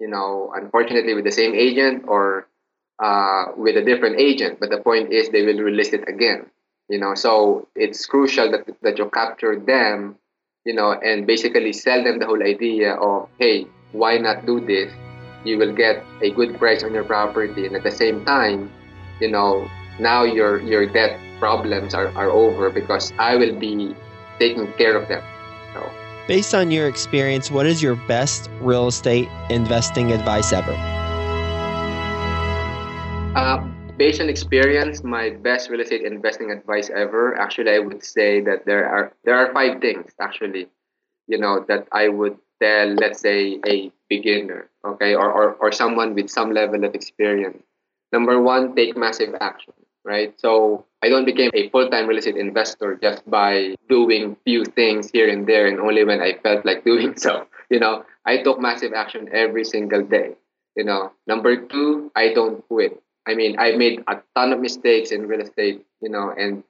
You 0.00 0.08
know, 0.08 0.52
unfortunately, 0.54 1.14
with 1.14 1.24
the 1.24 1.32
same 1.32 1.54
agent 1.54 2.04
or 2.08 2.48
uh, 2.98 3.52
with 3.56 3.76
a 3.76 3.82
different 3.84 4.18
agent. 4.20 4.60
But 4.60 4.70
the 4.70 4.78
point 4.80 5.12
is, 5.12 5.28
they 5.30 5.42
will 5.42 5.58
relist 5.64 5.92
it 5.92 6.08
again. 6.08 6.50
You 6.90 6.98
know, 6.98 7.14
so 7.14 7.68
it's 7.74 8.04
crucial 8.04 8.50
that 8.50 8.66
that 8.82 8.98
you 8.98 9.08
capture 9.08 9.54
them 9.56 10.20
you 10.64 10.74
know, 10.74 10.92
and 10.92 11.26
basically 11.26 11.72
sell 11.72 12.04
them 12.04 12.18
the 12.18 12.26
whole 12.26 12.42
idea 12.42 12.94
of, 12.94 13.28
hey, 13.38 13.66
why 13.92 14.18
not 14.18 14.46
do 14.46 14.60
this? 14.60 14.92
You 15.44 15.56
will 15.56 15.72
get 15.72 16.04
a 16.20 16.30
good 16.30 16.58
price 16.58 16.84
on 16.84 16.92
your 16.92 17.04
property, 17.04 17.66
and 17.66 17.74
at 17.74 17.82
the 17.82 17.90
same 17.90 18.24
time, 18.24 18.70
you 19.20 19.30
know, 19.30 19.68
now 19.98 20.24
your 20.24 20.60
your 20.60 20.84
debt 20.84 21.18
problems 21.38 21.94
are, 21.94 22.08
are 22.08 22.28
over 22.28 22.68
because 22.68 23.12
I 23.18 23.36
will 23.36 23.58
be 23.58 23.96
taking 24.38 24.70
care 24.74 24.96
of 24.96 25.08
them. 25.08 25.24
So, 25.72 25.90
Based 26.28 26.54
on 26.54 26.70
your 26.70 26.86
experience, 26.86 27.50
what 27.50 27.64
is 27.64 27.82
your 27.82 27.96
best 28.06 28.50
real 28.60 28.88
estate 28.88 29.28
investing 29.48 30.12
advice 30.12 30.52
ever? 30.52 30.76
Uh, 33.34 33.64
based 34.00 34.18
on 34.18 34.30
experience, 34.30 35.04
my 35.04 35.28
best 35.28 35.68
real 35.68 35.84
estate 35.84 36.00
investing 36.00 36.50
advice 36.50 36.88
ever, 36.88 37.36
actually, 37.36 37.70
I 37.70 37.80
would 37.80 38.02
say 38.02 38.40
that 38.40 38.64
there 38.64 38.88
are 38.88 39.12
there 39.24 39.36
are 39.36 39.52
five 39.52 39.82
things 39.84 40.16
actually, 40.18 40.68
you 41.28 41.36
know, 41.36 41.60
that 41.68 41.86
I 41.92 42.08
would 42.08 42.38
tell, 42.62 42.96
let's 42.96 43.20
say, 43.20 43.60
a 43.68 43.92
beginner, 44.08 44.70
okay, 44.86 45.12
or 45.14 45.28
or, 45.30 45.52
or 45.60 45.70
someone 45.70 46.14
with 46.14 46.30
some 46.30 46.48
level 46.50 46.82
of 46.88 46.94
experience. 46.94 47.60
Number 48.10 48.40
one, 48.40 48.74
take 48.74 48.96
massive 48.96 49.36
action, 49.38 49.76
right? 50.02 50.32
So 50.40 50.86
I 51.04 51.10
don't 51.12 51.28
became 51.28 51.50
a 51.52 51.68
full-time 51.68 52.08
real 52.08 52.24
estate 52.24 52.40
investor 52.40 52.96
just 52.96 53.20
by 53.28 53.76
doing 53.90 54.34
few 54.48 54.64
things 54.64 55.10
here 55.12 55.28
and 55.28 55.46
there, 55.46 55.68
and 55.68 55.78
only 55.78 56.04
when 56.08 56.24
I 56.24 56.40
felt 56.40 56.64
like 56.64 56.88
doing 56.88 57.20
so. 57.20 57.46
You 57.70 57.78
know, 57.78 58.02
I 58.26 58.42
took 58.42 58.58
massive 58.58 58.92
action 58.94 59.28
every 59.30 59.62
single 59.62 60.02
day. 60.02 60.34
You 60.74 60.82
know, 60.82 61.12
number 61.28 61.54
two, 61.54 62.10
I 62.16 62.34
don't 62.34 62.66
quit. 62.66 62.98
I 63.26 63.34
mean, 63.34 63.58
I've 63.58 63.76
made 63.76 64.02
a 64.08 64.22
ton 64.34 64.52
of 64.52 64.60
mistakes 64.60 65.10
in 65.10 65.28
real 65.28 65.40
estate, 65.40 65.84
you 66.00 66.08
know, 66.08 66.32
and 66.36 66.64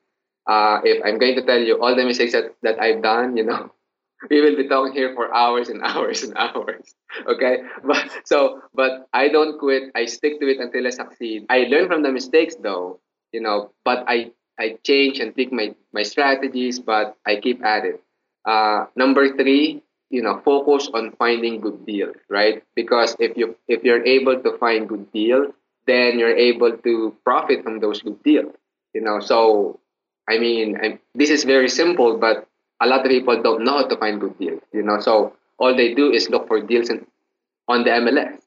uh, 0.47 0.80
if 0.85 1.04
I'm 1.04 1.19
going 1.19 1.37
to 1.37 1.42
tell 1.47 1.59
you 1.61 1.80
all 1.80 1.95
the 1.95 2.04
mistakes 2.04 2.33
that, 2.33 2.54
that 2.62 2.80
I've 2.80 3.02
done, 3.02 3.37
you 3.37 3.45
know, 3.45 3.71
we 4.30 4.40
will 4.40 4.57
be 4.57 4.69
talking 4.69 4.92
here 4.92 5.14
for 5.14 5.33
hours 5.35 5.69
and 5.69 5.83
hours 5.83 6.23
and 6.23 6.37
hours. 6.37 6.95
Okay, 7.26 7.59
but 7.85 8.11
so, 8.25 8.61
but 8.75 9.09
I 9.12 9.28
don't 9.28 9.59
quit. 9.59 9.90
I 9.95 10.04
stick 10.07 10.40
to 10.40 10.49
it 10.49 10.59
until 10.59 10.87
I 10.87 10.90
succeed. 10.90 11.47
I 11.49 11.64
learn 11.71 11.88
from 11.88 12.02
the 12.02 12.12
mistakes, 12.12 12.57
though, 12.57 13.00
you 13.33 13.40
know, 13.40 13.73
but 13.85 14.04
I 14.09 14.33
I 14.59 14.76
change 14.85 15.21
and 15.21 15.33
tweak 15.35 15.52
my 15.52 15.75
my 15.92 16.02
strategies, 16.02 16.78
but 16.78 17.16
I 17.26 17.37
keep 17.37 17.64
at 17.64 17.85
it. 17.85 18.02
Uh, 18.45 18.87
number 18.97 19.37
three, 19.37 19.83
you 20.11 20.23
know, 20.23 20.40
focus 20.45 20.90
on 20.92 21.12
finding 21.19 21.61
good 21.61 21.87
deals, 21.87 22.16
right? 22.28 22.62
Because 22.75 23.16
if 23.19 23.37
you 23.37 23.57
if 23.69 23.85
you're 23.85 24.04
able 24.04 24.40
to 24.42 24.59
find 24.59 24.88
good 24.88 25.11
deals, 25.12 25.54
then 25.90 26.18
you're 26.18 26.37
able 26.37 26.76
to 26.76 27.16
profit 27.25 27.64
from 27.64 27.80
those 27.80 28.02
good 28.02 28.23
deals. 28.23 28.54
You 28.94 29.02
know, 29.02 29.20
so 29.20 29.80
I 30.28 30.38
mean, 30.38 30.78
I, 30.80 30.99
this 31.14 31.30
is 31.30 31.42
very 31.44 31.68
simple, 31.68 32.16
but 32.18 32.47
a 32.80 32.87
lot 32.87 33.04
of 33.04 33.11
people 33.11 33.42
don't 33.42 33.64
know 33.64 33.78
how 33.78 33.88
to 33.88 33.97
find 33.97 34.20
good 34.20 34.38
deals. 34.38 34.62
You 34.73 34.82
know, 34.82 35.00
so 35.00 35.35
all 35.59 35.76
they 35.76 35.94
do 35.94 36.12
is 36.12 36.30
look 36.30 36.47
for 36.47 36.61
deals 36.61 36.88
in, 36.88 37.06
on 37.68 37.85
the 37.85 37.90
MLS. 37.90 38.38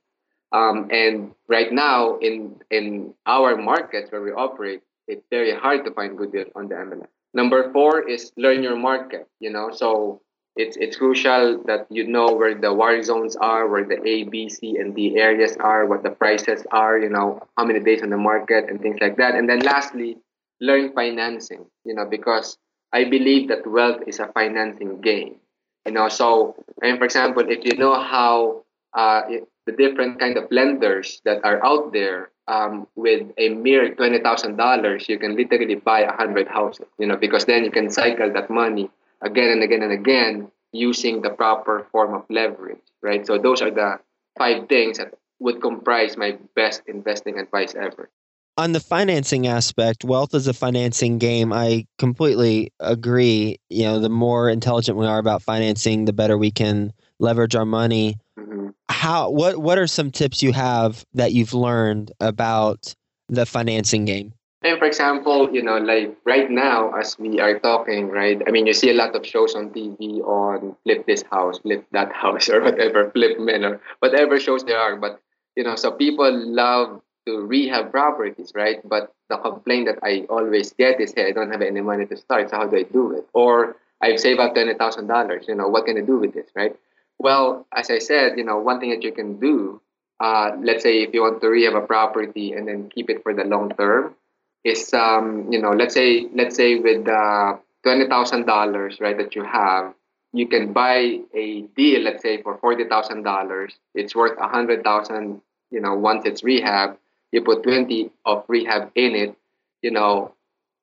Um, 0.53 0.88
and 0.91 1.33
right 1.47 1.71
now, 1.71 2.17
in 2.19 2.62
in 2.69 3.13
our 3.25 3.57
markets 3.57 4.12
where 4.12 4.21
we 4.21 4.31
operate, 4.31 4.81
it's 5.07 5.25
very 5.29 5.53
hard 5.53 5.83
to 5.85 5.91
find 5.91 6.17
good 6.17 6.31
deals 6.31 6.50
on 6.55 6.69
the 6.69 6.75
MLS. 6.75 7.12
Number 7.33 7.71
four 7.73 8.07
is 8.07 8.31
learn 8.38 8.63
your 8.63 8.77
market. 8.77 9.27
You 9.39 9.50
know, 9.50 9.71
so 9.71 10.21
it's 10.55 10.77
it's 10.77 10.98
crucial 10.98 11.63
that 11.65 11.88
you 11.89 12.07
know 12.07 12.27
where 12.33 12.53
the 12.53 12.74
war 12.74 13.01
zones 13.01 13.36
are, 13.36 13.67
where 13.67 13.83
the 13.83 13.98
A, 14.07 14.24
B, 14.24 14.50
C, 14.50 14.77
and 14.77 14.95
D 14.95 15.17
areas 15.17 15.57
are, 15.57 15.86
what 15.86 16.03
the 16.03 16.12
prices 16.12 16.65
are, 16.72 17.00
you 17.00 17.10
know, 17.10 17.41
how 17.57 17.65
many 17.65 17.79
days 17.79 18.03
on 18.03 18.10
the 18.10 18.17
market, 18.17 18.69
and 18.69 18.79
things 18.81 18.98
like 19.01 19.17
that. 19.17 19.36
And 19.36 19.50
then 19.50 19.60
lastly, 19.60 20.17
learn 20.62 20.93
financing. 20.93 21.65
You 21.86 21.95
know, 21.95 22.05
because 22.05 22.57
I 22.91 23.05
believe 23.05 23.50
that 23.50 23.65
wealth 23.65 24.03
is 24.05 24.19
a 24.19 24.27
financing 24.27 25.01
game. 25.01 25.38
You 25.86 25.93
know, 25.93 26.07
so 26.07 26.55
mean, 26.81 26.98
for 26.98 27.05
example, 27.05 27.43
if 27.50 27.65
you 27.65 27.75
know 27.77 28.00
how 28.00 28.63
uh, 28.93 29.22
the 29.65 29.72
different 29.72 30.19
kind 30.19 30.38
of 30.38 30.51
lenders 30.51 31.19
that 31.25 31.43
are 31.43 31.65
out 31.65 31.93
there, 31.93 32.29
um, 32.48 32.88
with 32.95 33.25
a 33.38 33.50
mere 33.50 33.95
twenty 33.95 34.19
thousand 34.19 34.57
dollars, 34.57 35.10
you 35.10 35.17
can 35.17 35.36
literally 35.36 35.75
buy 35.75 36.01
a 36.01 36.12
hundred 36.12 36.48
houses. 36.48 36.86
You 37.00 37.07
know, 37.07 37.17
because 37.17 37.45
then 37.45 37.63
you 37.63 37.72
can 37.72 37.89
cycle 37.89 38.31
that 38.33 38.51
money 38.51 38.91
again 39.23 39.49
and 39.49 39.63
again 39.63 39.81
and 39.81 39.91
again 39.91 40.51
using 40.71 41.21
the 41.21 41.29
proper 41.29 41.87
form 41.91 42.13
of 42.13 42.23
leverage, 42.29 42.81
right? 43.01 43.25
So 43.25 43.37
those 43.37 43.61
are 43.61 43.71
the 43.71 43.99
five 44.37 44.67
things 44.67 44.97
that 44.97 45.13
would 45.39 45.61
comprise 45.61 46.17
my 46.17 46.37
best 46.55 46.83
investing 46.87 47.39
advice 47.39 47.75
ever. 47.75 48.09
On 48.55 48.71
the 48.71 48.79
financing 48.79 49.47
aspect, 49.47 50.03
wealth 50.03 50.35
is 50.35 50.47
a 50.47 50.53
financing 50.53 51.17
game. 51.17 51.51
I 51.51 51.87
completely 51.97 52.71
agree. 52.79 53.59
You 53.69 53.83
know, 53.83 53.99
the 53.99 54.09
more 54.09 54.47
intelligent 54.47 54.97
we 54.97 55.07
are 55.07 55.17
about 55.17 55.41
financing, 55.41 56.05
the 56.05 56.13
better 56.13 56.37
we 56.37 56.51
can 56.51 56.93
leverage 57.19 57.55
our 57.55 57.65
money. 57.65 58.19
Mm-hmm. 58.39 58.69
How 58.89 59.31
what 59.31 59.57
what 59.57 59.79
are 59.79 59.87
some 59.87 60.11
tips 60.11 60.43
you 60.43 60.53
have 60.53 61.03
that 61.15 61.33
you've 61.33 61.55
learned 61.55 62.11
about 62.19 62.93
the 63.27 63.45
financing 63.47 64.05
game? 64.05 64.33
And 64.63 64.79
for 64.79 64.86
example, 64.86 65.53
you 65.53 65.62
know, 65.62 65.77
like 65.77 66.15
right 66.25 66.50
now, 66.50 66.93
as 66.93 67.20
we 67.20 67.41
are 67.41 67.60
talking, 67.60 68.08
right? 68.08 68.41
I 68.48 68.51
mean, 68.51 68.65
you 68.65 68.74
see 68.74 68.89
a 68.91 68.93
lot 68.93 69.13
of 69.13 69.25
shows 69.25 69.55
on 69.55 69.72
TV 69.72 70.22
on 70.22 70.77
flip 70.84 71.05
this 71.05 71.22
house, 71.29 71.60
flip 71.60 71.86
that 71.91 72.12
house, 72.24 72.48
or 72.50 72.62
whatever, 72.62 73.12
flip 73.12 73.39
men, 73.39 73.65
or 73.65 73.82
whatever 74.00 74.39
shows 74.39 74.63
there 74.63 74.79
are. 74.79 74.96
But, 74.96 75.20
you 75.58 75.65
know, 75.65 75.75
so 75.75 75.91
people 75.91 76.32
love 76.32 77.01
to 77.27 77.46
rehab 77.46 77.91
properties, 77.91 78.53
right? 78.55 78.79
But 78.88 79.13
the 79.29 79.38
complaint 79.38 79.88
that 79.88 80.00
I 80.01 80.25
always 80.29 80.72
get 80.72 81.01
is, 81.01 81.13
hey, 81.13 81.27
I 81.27 81.32
don't 81.32 81.51
have 81.51 81.62
any 81.62 81.82
money 81.82 82.05
to 82.05 82.15
start, 82.15 82.50
so 82.50 82.58
how 82.58 82.67
do 82.67 82.77
I 82.77 82.84
do 82.84 83.12
it? 83.17 83.27
Or 83.34 83.75
I've 84.01 84.20
saved 84.20 84.39
up 84.39 84.55
$20,000, 84.55 85.48
you 85.48 85.55
know, 85.55 85.67
what 85.67 85.86
can 85.86 85.98
I 85.98 86.01
do 86.01 86.17
with 86.20 86.34
this, 86.34 86.48
right? 86.55 86.75
Well, 87.20 87.65
as 87.74 87.89
I 87.89 88.00
said, 88.00 88.38
you 88.38 88.43
know, 88.43 88.60
one 88.60 88.79
thing 88.79 88.89
that 88.89 89.03
you 89.03 89.12
can 89.12 89.39
do, 89.39 89.82
uh, 90.20 90.51
let's 90.62 90.84
say 90.84 91.03
if 91.03 91.13
you 91.13 91.22
want 91.22 91.41
to 91.41 91.48
rehab 91.48 91.75
a 91.75 91.82
property 91.82 92.53
and 92.53 92.67
then 92.67 92.89
keep 92.89 93.10
it 93.10 93.24
for 93.24 93.34
the 93.34 93.43
long 93.43 93.70
term, 93.70 94.15
is 94.63 94.93
um, 94.93 95.51
you 95.51 95.60
know 95.60 95.72
let's 95.72 95.93
say 95.93 96.27
let's 96.34 96.55
say 96.55 96.75
with 96.79 97.08
uh, 97.08 97.58
twenty 97.84 98.08
thousand 98.08 98.46
dollars 98.46 99.00
right 99.00 99.17
that 99.17 99.36
you 99.36 99.43
have 99.43 99.93
you 100.34 100.48
can 100.48 100.74
buy 100.74 101.20
a 101.34 101.62
deal 101.75 102.01
let's 102.01 102.22
say 102.24 102.41
for 102.41 102.58
forty 102.58 102.86
thousand 102.86 103.24
dollars. 103.24 103.75
It's 103.93 104.15
worth 104.15 104.38
a 104.39 104.48
hundred 104.48 104.84
thousand 104.84 105.41
you 105.72 105.79
know 105.82 105.96
once 105.96 106.25
it's 106.25 106.43
rehab. 106.43 106.98
You 107.32 107.41
put 107.41 107.63
20 107.63 108.12
of 108.25 108.46
rehab 108.48 108.91
in 108.96 109.15
it 109.15 109.36
you 109.82 109.91
know 109.91 110.34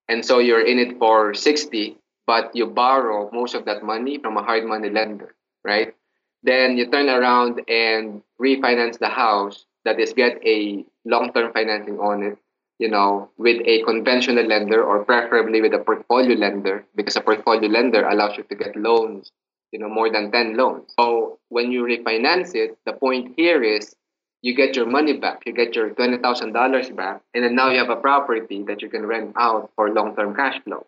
and 0.08 0.24
so 0.24 0.38
you're 0.38 0.64
in 0.64 0.78
it 0.78 0.98
for 0.98 1.34
60 1.34 1.96
but 2.26 2.54
you 2.54 2.66
borrow 2.66 3.30
most 3.32 3.54
of 3.54 3.64
that 3.66 3.82
money 3.82 4.18
from 4.18 4.36
a 4.36 4.42
hard 4.42 4.64
money 4.64 4.90
lender 4.90 5.34
right? 5.64 5.94
Then 6.42 6.76
you 6.78 6.90
turn 6.90 7.08
around 7.08 7.60
and 7.68 8.22
refinance 8.40 8.98
the 8.98 9.08
house 9.08 9.66
that 9.84 9.98
is 10.00 10.12
get 10.14 10.40
a 10.44 10.84
long-term 11.04 11.52
financing 11.52 11.98
on 11.98 12.22
it 12.22 12.38
you 12.80 12.88
know, 12.88 13.28
with 13.36 13.60
a 13.66 13.82
conventional 13.82 14.46
lender 14.46 14.82
or 14.82 15.04
preferably 15.04 15.60
with 15.60 15.74
a 15.74 15.78
portfolio 15.78 16.34
lender 16.34 16.82
because 16.96 17.14
a 17.14 17.20
portfolio 17.20 17.68
lender 17.68 18.08
allows 18.08 18.38
you 18.38 18.42
to 18.44 18.54
get 18.54 18.74
loans, 18.74 19.32
you 19.70 19.78
know, 19.78 19.88
more 19.88 20.10
than 20.10 20.32
10 20.32 20.56
loans. 20.56 20.90
So 20.98 21.38
when 21.50 21.70
you 21.70 21.84
refinance 21.84 22.54
it, 22.54 22.78
the 22.86 22.94
point 22.94 23.34
here 23.36 23.62
is 23.62 23.94
you 24.40 24.56
get 24.56 24.76
your 24.76 24.86
money 24.86 25.18
back, 25.18 25.42
you 25.44 25.52
get 25.52 25.76
your 25.76 25.90
$20,000 25.90 26.96
back, 26.96 27.20
and 27.34 27.44
then 27.44 27.54
now 27.54 27.70
you 27.70 27.78
have 27.78 27.90
a 27.90 27.96
property 27.96 28.62
that 28.62 28.80
you 28.80 28.88
can 28.88 29.04
rent 29.04 29.34
out 29.36 29.70
for 29.76 29.90
long-term 29.90 30.34
cash 30.34 30.58
flow. 30.64 30.86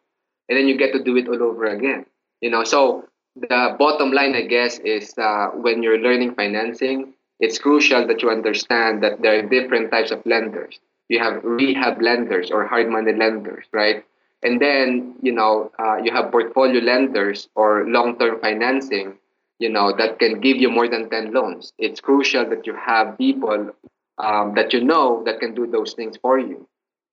And 0.49 0.59
then 0.59 0.69
you 0.69 0.79
get 0.79 0.95
to 0.95 1.05
do 1.05 1.19
it 1.19 1.29
all 1.29 1.43
over 1.43 1.67
again. 1.67 2.07
You 2.41 2.49
know, 2.49 2.65
so 2.65 3.05
the 3.37 3.77
bottom 3.79 4.13
line, 4.13 4.35
I 4.35 4.47
guess, 4.47 4.79
is 4.79 5.13
uh, 5.19 5.49
when 5.49 5.83
you're 5.83 5.99
learning 5.99 6.37
financing, 6.37 7.13
it's 7.39 7.59
crucial 7.59 8.07
that 8.07 8.23
you 8.23 8.31
understand 8.31 9.03
that 9.03 9.21
there 9.21 9.39
are 9.39 9.43
different 9.47 9.91
types 9.91 10.11
of 10.11 10.25
lenders 10.25 10.81
you 11.13 11.19
have 11.19 11.45
rehab 11.45 12.01
lenders 12.01 12.51
or 12.51 12.67
hard 12.67 12.89
money 12.89 13.13
lenders, 13.13 13.67
right? 13.73 14.05
And 14.43 14.61
then, 14.61 15.15
you 15.23 15.31
know, 15.33 15.71
uh, 15.79 15.97
you 16.03 16.11
have 16.11 16.33
portfolio 16.33 16.81
lenders 16.81 17.49
or 17.55 17.87
long 17.87 18.19
term 18.19 18.41
financing, 18.41 19.19
you 19.59 19.69
know, 19.69 19.95
that 19.97 20.19
can 20.19 20.41
give 20.41 20.57
you 20.57 20.71
more 20.71 20.89
than 20.89 21.11
10 21.11 21.33
loans. 21.33 21.73
It's 21.79 22.01
crucial 22.01 22.49
that 22.49 22.67
you 22.67 22.75
have 22.75 23.19
people 23.19 23.71
um, 24.19 24.55
that 24.57 24.73
you 24.73 24.83
know 24.83 25.23
that 25.25 25.39
can 25.39 25.55
do 25.55 25.67
those 25.67 25.93
things 25.93 26.17
for 26.17 26.39
you. 26.39 26.67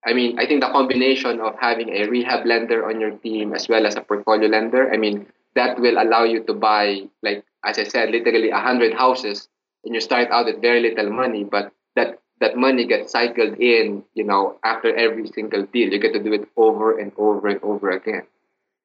I 0.05 0.13
mean, 0.13 0.39
I 0.39 0.47
think 0.47 0.61
the 0.61 0.71
combination 0.71 1.41
of 1.41 1.55
having 1.59 1.89
a 1.89 2.07
rehab 2.07 2.45
lender 2.45 2.87
on 2.87 3.01
your 3.01 3.11
team 3.11 3.53
as 3.53 3.67
well 3.67 3.85
as 3.85 3.97
a 3.97 4.01
portfolio 4.01 4.47
lender, 4.47 4.91
I 4.91 4.97
mean, 4.97 5.27
that 5.55 5.77
will 5.77 6.01
allow 6.01 6.23
you 6.23 6.43
to 6.43 6.53
buy, 6.53 7.01
like 7.21 7.43
as 7.65 7.77
I 7.77 7.83
said, 7.83 8.11
literally 8.11 8.49
a 8.49 8.59
hundred 8.59 8.93
houses, 8.93 9.49
and 9.83 9.93
you 9.93 9.99
start 9.99 10.29
out 10.31 10.45
with 10.45 10.61
very 10.61 10.81
little 10.81 11.11
money, 11.11 11.43
but 11.43 11.73
that 12.39 12.55
money 12.55 12.85
gets 12.85 13.11
cycled 13.11 13.57
in, 13.59 14.03
you 14.13 14.23
know, 14.23 14.57
after 14.63 14.95
every 14.95 15.27
single 15.27 15.65
deal. 15.65 15.91
You 15.91 15.99
get 15.99 16.13
to 16.13 16.23
do 16.23 16.33
it 16.33 16.47
over 16.55 16.97
and 16.97 17.11
over 17.17 17.47
and 17.47 17.61
over 17.63 17.89
again. 17.89 18.23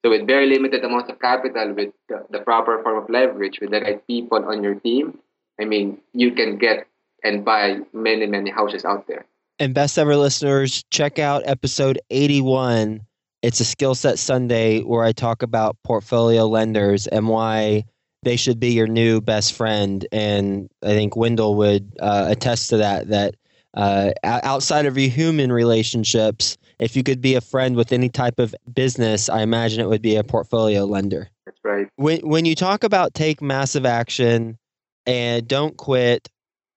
So 0.04 0.10
with 0.10 0.26
very 0.26 0.46
limited 0.46 0.84
amounts 0.84 1.10
of 1.10 1.18
capital, 1.20 1.72
with 1.72 1.94
the, 2.08 2.26
the 2.30 2.40
proper 2.40 2.82
form 2.82 3.02
of 3.02 3.08
leverage, 3.08 3.60
with 3.60 3.70
the 3.70 3.80
right 3.80 4.06
people 4.06 4.44
on 4.44 4.62
your 4.62 4.74
team, 4.74 5.18
I 5.58 5.64
mean, 5.64 5.98
you 6.12 6.32
can 6.32 6.58
get 6.58 6.86
and 7.22 7.44
buy 7.44 7.78
many, 7.92 8.26
many 8.26 8.50
houses 8.50 8.84
out 8.84 9.06
there. 9.06 9.24
And 9.58 9.72
best 9.72 9.98
ever 9.98 10.16
listeners, 10.16 10.84
check 10.90 11.18
out 11.18 11.42
episode 11.46 11.98
81. 12.10 13.00
It's 13.42 13.60
a 13.60 13.64
skill 13.64 13.94
set 13.94 14.18
Sunday 14.18 14.82
where 14.82 15.04
I 15.04 15.12
talk 15.12 15.42
about 15.42 15.76
portfolio 15.84 16.46
lenders 16.46 17.06
and 17.06 17.28
why 17.28 17.84
they 18.24 18.36
should 18.36 18.58
be 18.58 18.72
your 18.72 18.88
new 18.88 19.20
best 19.20 19.54
friend. 19.54 20.06
And 20.12 20.68
I 20.82 20.88
think 20.88 21.16
Wendell 21.16 21.54
would 21.56 21.96
uh, 22.00 22.26
attest 22.28 22.70
to 22.70 22.78
that, 22.78 23.08
that 23.08 23.36
uh, 23.74 24.12
outside 24.22 24.86
of 24.86 24.96
your 24.96 25.10
human 25.10 25.52
relationships, 25.52 26.56
if 26.78 26.96
you 26.96 27.02
could 27.02 27.20
be 27.20 27.34
a 27.34 27.40
friend 27.40 27.76
with 27.76 27.92
any 27.92 28.08
type 28.08 28.38
of 28.38 28.54
business, 28.72 29.28
I 29.28 29.42
imagine 29.42 29.80
it 29.80 29.88
would 29.88 30.02
be 30.02 30.16
a 30.16 30.24
portfolio 30.24 30.84
lender. 30.84 31.30
That's 31.46 31.58
right. 31.64 31.86
When, 31.96 32.20
when 32.20 32.44
you 32.44 32.54
talk 32.54 32.84
about 32.84 33.14
take 33.14 33.42
massive 33.42 33.84
action 33.84 34.58
and 35.06 35.46
don't 35.46 35.76
quit, 35.76 36.28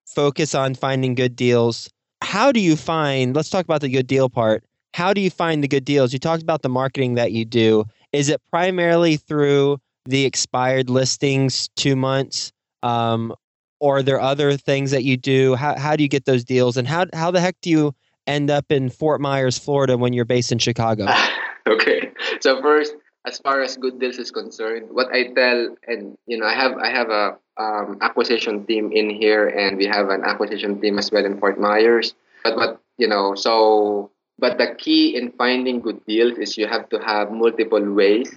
focus 0.06 0.56
on 0.56 0.76
finding 0.76 1.16
good 1.16 1.36
deals, 1.36 1.90
how 2.22 2.52
do 2.52 2.60
you 2.60 2.76
find, 2.76 3.36
let's 3.36 3.50
talk 3.50 3.64
about 3.64 3.82
the 3.82 3.90
good 3.90 4.08
deal 4.08 4.30
part. 4.30 4.64
How 4.94 5.14
do 5.14 5.22
you 5.22 5.30
find 5.30 5.64
the 5.64 5.68
good 5.68 5.86
deals? 5.86 6.12
You 6.14 6.20
talked 6.20 6.42
about 6.42 6.64
the 6.64 6.70
marketing 6.70 7.16
that 7.16 7.32
you 7.32 7.46
do. 7.46 7.86
Is 8.14 8.30
it 8.30 8.42
primarily 8.50 9.18
through 9.18 9.78
the 10.06 10.26
expired 10.26 10.90
listings 10.90 11.70
two 11.76 11.96
months? 11.96 12.52
Um, 12.82 13.34
or 13.80 13.98
are 13.98 14.04
there 14.04 14.20
other 14.20 14.58
things 14.58 14.92
that 14.92 15.04
you 15.04 15.18
do? 15.18 15.56
How, 15.56 15.78
how 15.78 15.96
do 15.96 16.04
you 16.04 16.10
get 16.10 16.26
those 16.26 16.44
deals? 16.44 16.78
And 16.78 16.88
how, 16.88 17.06
how 17.14 17.32
the 17.32 17.40
heck 17.40 17.60
do 17.62 17.70
you 17.70 17.96
end 18.26 18.50
up 18.50 18.72
in 18.72 18.90
Fort 18.90 19.22
Myers, 19.22 19.58
Florida 19.58 19.98
when 19.98 20.14
you're 20.14 20.26
based 20.26 20.52
in 20.52 20.58
Chicago? 20.58 21.08
okay. 21.68 22.12
So 22.42 22.62
first, 22.62 22.96
as 23.26 23.40
far 23.40 23.62
as 23.62 23.76
good 23.78 24.00
deals 24.00 24.18
is 24.18 24.32
concerned, 24.32 24.88
what 24.90 25.12
I 25.12 25.34
tell 25.34 25.76
and 25.88 26.18
you 26.28 26.38
know, 26.38 26.46
I 26.46 26.54
have 26.54 26.78
I 26.78 26.90
have 26.90 27.10
a 27.10 27.38
um, 27.58 27.98
acquisition 28.02 28.66
team 28.66 28.92
in 28.92 29.10
here 29.10 29.48
and 29.48 29.78
we 29.78 29.86
have 29.86 30.10
an 30.10 30.24
acquisition 30.24 30.80
team 30.80 30.98
as 30.98 31.12
well 31.12 31.26
in 31.26 31.40
Fort 31.40 31.60
Myers. 31.60 32.16
But 32.44 32.56
what 32.56 32.82
you 32.98 33.08
know, 33.08 33.36
so 33.36 34.12
but 34.40 34.58
the 34.58 34.76
key 34.78 35.18
in 35.18 35.32
finding 35.32 35.82
good 35.82 36.06
deals 36.06 36.38
is 36.38 36.58
you 36.58 36.68
have 36.68 36.90
to 36.90 37.00
have 37.00 37.32
multiple 37.32 37.84
ways, 37.94 38.32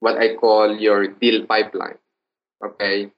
what 0.00 0.16
I 0.16 0.34
call 0.34 0.76
your 0.76 1.06
deal 1.06 1.46
pipeline. 1.46 1.98
Okay. 2.64 3.12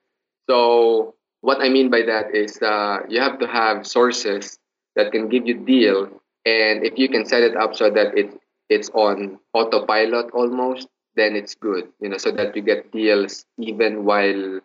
So 0.51 1.15
what 1.45 1.61
I 1.61 1.69
mean 1.69 1.91
by 1.91 2.03
that 2.09 2.35
is 2.35 2.57
uh, 2.63 3.01
you 3.09 3.21
have 3.21 3.39
to 3.41 3.47
have 3.47 3.87
sources 3.87 4.59
that 4.97 5.13
can 5.13 5.29
give 5.29 5.47
you 5.47 5.61
deal 5.61 6.09
and 6.47 6.85
if 6.85 6.97
you 6.97 7.09
can 7.09 7.27
set 7.27 7.43
it 7.43 7.57
up 7.57 7.77
so 7.77 7.91
that 7.91 8.17
it 8.17 8.33
it's 8.71 8.89
on 8.97 9.39
autopilot 9.53 10.33
almost 10.33 10.89
then 11.17 11.37
it's 11.37 11.55
good 11.55 11.85
you 12.01 12.09
know 12.09 12.17
so 12.17 12.33
that 12.33 12.57
you 12.57 12.63
get 12.63 12.91
deals 12.93 13.45
even 13.59 14.05
while 14.05 14.61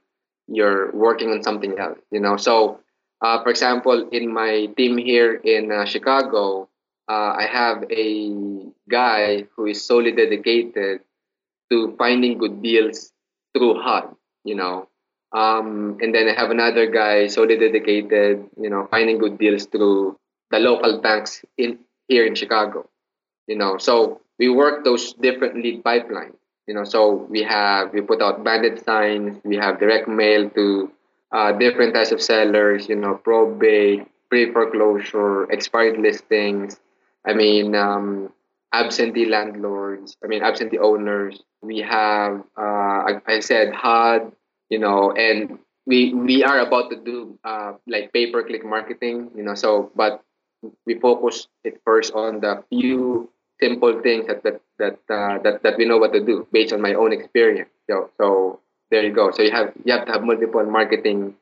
you're 0.47 0.91
working 0.93 1.31
on 1.31 1.43
something 1.43 1.77
else 1.77 1.99
you 2.11 2.19
know. 2.19 2.37
So 2.37 2.79
uh, 3.21 3.43
for 3.43 3.49
example 3.49 4.07
in 4.11 4.31
my 4.31 4.67
team 4.77 4.97
here 4.97 5.35
in 5.43 5.71
uh, 5.71 5.85
chicago 5.85 6.69
uh, 7.09 7.35
i 7.35 7.43
have 7.43 7.83
a 7.91 8.63
guy 8.89 9.43
who 9.55 9.65
is 9.67 9.83
solely 9.85 10.11
dedicated 10.13 11.01
to 11.69 11.95
finding 11.97 12.37
good 12.37 12.61
deals 12.63 13.11
through 13.53 13.81
hud 13.81 14.15
you 14.45 14.55
know 14.55 14.87
um, 15.33 15.97
and 16.01 16.13
then 16.13 16.27
i 16.27 16.33
have 16.33 16.49
another 16.51 16.89
guy 16.89 17.27
solely 17.27 17.57
dedicated 17.57 18.43
you 18.59 18.69
know 18.69 18.87
finding 18.89 19.17
good 19.17 19.37
deals 19.37 19.65
through 19.65 20.17
the 20.51 20.59
local 20.59 20.99
banks 21.01 21.43
in 21.57 21.79
here 22.07 22.25
in 22.25 22.35
Chicago. 22.35 22.89
You 23.47 23.55
know, 23.55 23.77
so 23.77 24.21
we 24.37 24.49
work 24.49 24.83
those 24.83 25.13
different 25.13 25.55
lead 25.55 25.83
pipelines. 25.83 26.35
You 26.67 26.75
know, 26.75 26.83
so 26.83 27.25
we 27.29 27.41
have 27.43 27.93
we 27.93 28.01
put 28.01 28.21
out 28.21 28.43
bandit 28.43 28.83
signs, 28.83 29.39
we 29.43 29.55
have 29.55 29.79
direct 29.79 30.07
mail 30.07 30.49
to 30.51 30.91
uh, 31.31 31.51
different 31.53 31.95
types 31.95 32.11
of 32.11 32.21
sellers. 32.21 32.89
You 32.89 32.95
know, 32.95 33.15
probate, 33.15 34.05
pre 34.29 34.51
foreclosure, 34.51 35.49
expired 35.51 35.97
listings. 35.97 36.79
I 37.25 37.33
mean, 37.33 37.75
um, 37.75 38.31
absentee 38.71 39.25
landlords. 39.25 40.17
I 40.23 40.27
mean, 40.27 40.43
absentee 40.43 40.77
owners. 40.77 41.41
We 41.61 41.79
have, 41.79 42.43
uh, 42.57 42.61
I, 43.09 43.21
I 43.27 43.39
said, 43.41 43.73
HUD. 43.73 44.31
You 44.69 44.79
know, 44.79 45.11
and 45.11 45.59
we 45.85 46.13
we 46.13 46.43
are 46.43 46.59
about 46.59 46.89
to 46.91 46.97
do 46.97 47.37
uh, 47.43 47.73
like 47.87 48.13
pay 48.13 48.31
per 48.31 48.43
click 48.43 48.65
marketing. 48.65 49.31
You 49.35 49.43
know, 49.43 49.55
so 49.55 49.91
but 49.95 50.21
we 50.85 50.99
focus 50.99 51.47
it 51.63 51.81
first 51.85 52.13
on 52.13 52.39
the 52.41 52.63
few 52.69 53.29
simple 53.61 54.01
things 54.01 54.27
that 54.27 54.43
that 54.43 54.61
that, 54.77 54.99
uh, 55.09 55.39
that 55.43 55.63
that 55.63 55.77
we 55.77 55.85
know 55.85 55.97
what 55.97 56.13
to 56.13 56.23
do 56.23 56.47
based 56.51 56.73
on 56.73 56.81
my 56.81 56.93
own 56.93 57.13
experience. 57.13 57.69
So 57.89 58.09
so 58.17 58.59
there 58.91 59.03
you 59.03 59.13
go. 59.13 59.31
So 59.31 59.41
you 59.41 59.51
have 59.51 59.73
you 59.83 59.93
have 59.93 60.05
to 60.05 60.11
have 60.11 60.23
multiple 60.23 60.63
marketing 60.65 61.35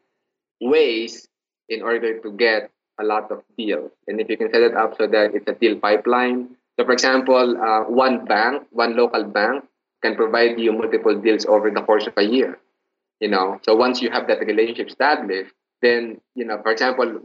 ways 0.61 1.27
in 1.69 1.81
order 1.81 2.19
to 2.19 2.31
get 2.31 2.71
a 2.99 3.03
lot 3.03 3.31
of 3.31 3.43
deals. 3.57 3.91
And 4.07 4.19
if 4.19 4.29
you 4.29 4.37
can 4.37 4.51
set 4.51 4.61
it 4.61 4.75
up 4.75 4.97
so 4.97 5.07
that 5.07 5.35
it's 5.35 5.47
a 5.47 5.53
deal 5.53 5.77
pipeline. 5.79 6.55
So 6.79 6.85
for 6.85 6.93
example, 6.93 7.57
uh, 7.57 7.83
one 7.89 8.25
bank, 8.25 8.67
one 8.71 8.95
local 8.95 9.23
bank 9.23 9.65
can 10.01 10.15
provide 10.15 10.59
you 10.59 10.71
multiple 10.73 11.15
deals 11.19 11.45
over 11.45 11.69
the 11.71 11.81
course 11.81 12.07
of 12.07 12.13
a 12.17 12.23
year. 12.23 12.59
You 13.19 13.29
know, 13.29 13.59
so 13.63 13.75
once 13.75 14.01
you 14.01 14.11
have 14.11 14.27
that 14.27 14.39
relationship 14.39 14.87
established, 14.87 15.53
then 15.81 16.19
you 16.35 16.45
know 16.45 16.59
for 16.61 16.71
example 16.71 17.21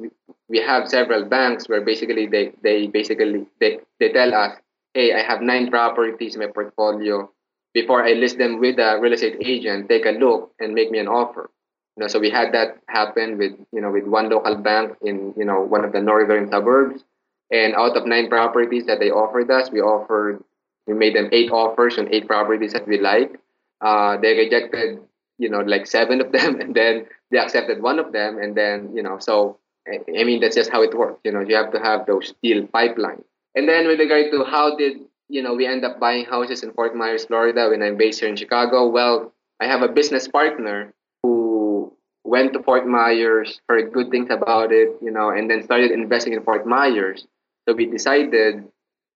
we 0.49 0.59
have 0.59 0.89
several 0.89 1.25
banks 1.25 1.69
where 1.69 1.81
basically 1.81 2.27
they 2.27 2.53
they 2.63 2.87
basically 2.87 3.47
they, 3.61 3.79
they 3.99 4.13
tell 4.13 4.35
us 4.35 4.57
hey 4.95 5.15
i 5.15 5.23
have 5.23 5.41
nine 5.41 5.71
properties 5.71 6.35
in 6.35 6.41
my 6.41 6.49
portfolio. 6.49 7.31
Before 7.75 8.05
i 8.05 8.13
list 8.13 8.37
them 8.39 8.61
with 8.61 8.79
a 8.79 8.99
real 9.01 9.15
estate 9.15 9.39
agent 9.41 9.89
take 9.89 10.05
a 10.05 10.11
look 10.11 10.53
and 10.61 10.75
make 10.75 10.91
me 10.91 10.99
an 10.99 11.09
offer. 11.09 11.51
You 11.97 12.03
know 12.03 12.09
so 12.09 12.19
we 12.19 12.31
had 12.31 12.53
that 12.53 12.79
happen 12.89 13.39
with 13.39 13.53
you 13.73 13.81
know 13.81 13.91
with 13.91 14.05
one 14.05 14.29
local 14.29 14.57
bank 14.57 14.97
in 15.03 15.33
you 15.37 15.45
know 15.45 15.63
one 15.63 15.85
of 15.85 15.93
the 15.93 16.01
northern 16.01 16.51
suburbs. 16.51 17.05
And 17.51 17.75
out 17.75 17.97
of 17.97 18.07
nine 18.07 18.29
properties 18.29 18.87
that 18.87 18.99
they 18.99 19.11
offered 19.11 19.51
us 19.51 19.71
we 19.71 19.81
offered 19.81 20.45
we 20.87 20.95
made 20.95 21.15
them 21.15 21.29
eight 21.33 21.51
offers 21.51 21.97
on 21.97 22.13
eight 22.13 22.27
properties 22.27 22.73
that 22.73 22.89
we 22.89 22.99
like. 22.99 23.39
Uh, 23.81 24.17
they 24.19 24.35
rejected 24.35 25.01
you 25.39 25.49
know 25.49 25.61
like 25.61 25.87
seven 25.87 26.21
of 26.21 26.33
them 26.37 26.61
and 26.61 26.75
then 26.75 27.07
they 27.31 27.39
accepted 27.39 27.83
one 27.83 27.99
of 27.99 28.13
them 28.13 28.39
and 28.39 28.57
then 28.57 28.95
you 28.95 29.03
know 29.03 29.19
so 29.19 29.59
i 29.89 30.25
mean 30.25 30.41
that's 30.41 30.55
just 30.55 30.71
how 30.71 30.83
it 30.83 30.97
works 30.97 31.21
you 31.25 31.33
know 31.33 31.41
you 31.41 31.55
have 31.57 31.73
to 31.73 31.79
have 31.79 32.07
those 32.07 32.35
deal 32.43 32.67
pipeline. 32.69 33.23
And 33.55 33.69
then 33.69 33.87
with 33.87 33.99
regard 33.99 34.31
to 34.33 34.45
how 34.45 34.77
did 34.77 34.99
you 35.29 35.43
know 35.43 35.55
we 35.55 35.67
end 35.67 35.85
up 35.85 36.01
buying 36.01 36.25
houses 36.25 36.63
in 36.63 36.73
fort 36.73 36.95
myers 36.97 37.25
florida 37.25 37.69
when 37.69 37.83
i'm 37.83 37.97
based 37.97 38.21
here 38.21 38.29
in 38.29 38.37
chicago? 38.37 38.89
Well 38.89 39.33
i 39.61 39.67
have 39.67 39.83
a 39.83 39.89
business 39.89 40.29
partner 40.29 40.95
who 41.23 41.93
went 42.25 42.53
to 42.53 42.63
fort 42.63 42.87
myers 42.87 43.61
heard 43.69 43.93
good 43.93 44.11
things 44.11 44.31
about 44.31 44.73
it 44.73 44.91
you 45.03 45.11
know 45.11 45.31
and 45.31 45.51
then 45.51 45.63
started 45.63 45.91
investing 45.91 46.33
in 46.33 46.43
fort 46.43 46.67
myers. 46.67 47.27
So 47.69 47.75
we 47.75 47.87
decided 47.87 48.65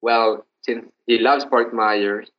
well 0.02 0.46
since 0.64 0.86
he 1.06 1.20
loves 1.20 1.46
fort 1.46 1.74
myers 1.74 2.30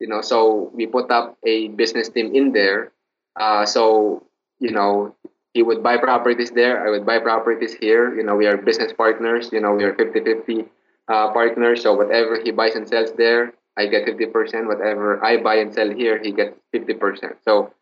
you 0.00 0.08
know 0.08 0.22
so 0.22 0.70
we 0.74 0.86
put 0.86 1.10
up 1.10 1.36
a 1.44 1.68
business 1.68 2.08
team 2.08 2.34
in 2.34 2.52
there 2.52 2.92
uh, 3.36 3.66
so 3.66 4.26
you 4.58 4.70
know, 4.70 5.14
he 5.54 5.62
would 5.62 5.82
buy 5.82 5.96
properties 5.96 6.50
there. 6.50 6.86
I 6.86 6.90
would 6.90 7.06
buy 7.06 7.18
properties 7.18 7.74
here. 7.74 8.14
You 8.14 8.22
know, 8.22 8.36
we 8.36 8.46
are 8.46 8.56
business 8.56 8.92
partners. 8.92 9.50
You 9.52 9.60
know, 9.60 9.72
we 9.72 9.84
are 9.84 9.94
50-50 9.94 10.68
uh, 11.08 11.32
partners. 11.32 11.82
So 11.82 11.94
whatever 11.94 12.40
he 12.42 12.50
buys 12.50 12.74
and 12.74 12.88
sells 12.88 13.12
there, 13.16 13.54
I 13.76 13.86
get 13.86 14.06
50%. 14.06 14.66
Whatever 14.66 15.22
I 15.24 15.36
buy 15.42 15.56
and 15.56 15.72
sell 15.72 15.90
here, 15.90 16.22
he 16.22 16.32
gets 16.32 16.58
50%. 16.74 17.36
So 17.44 17.72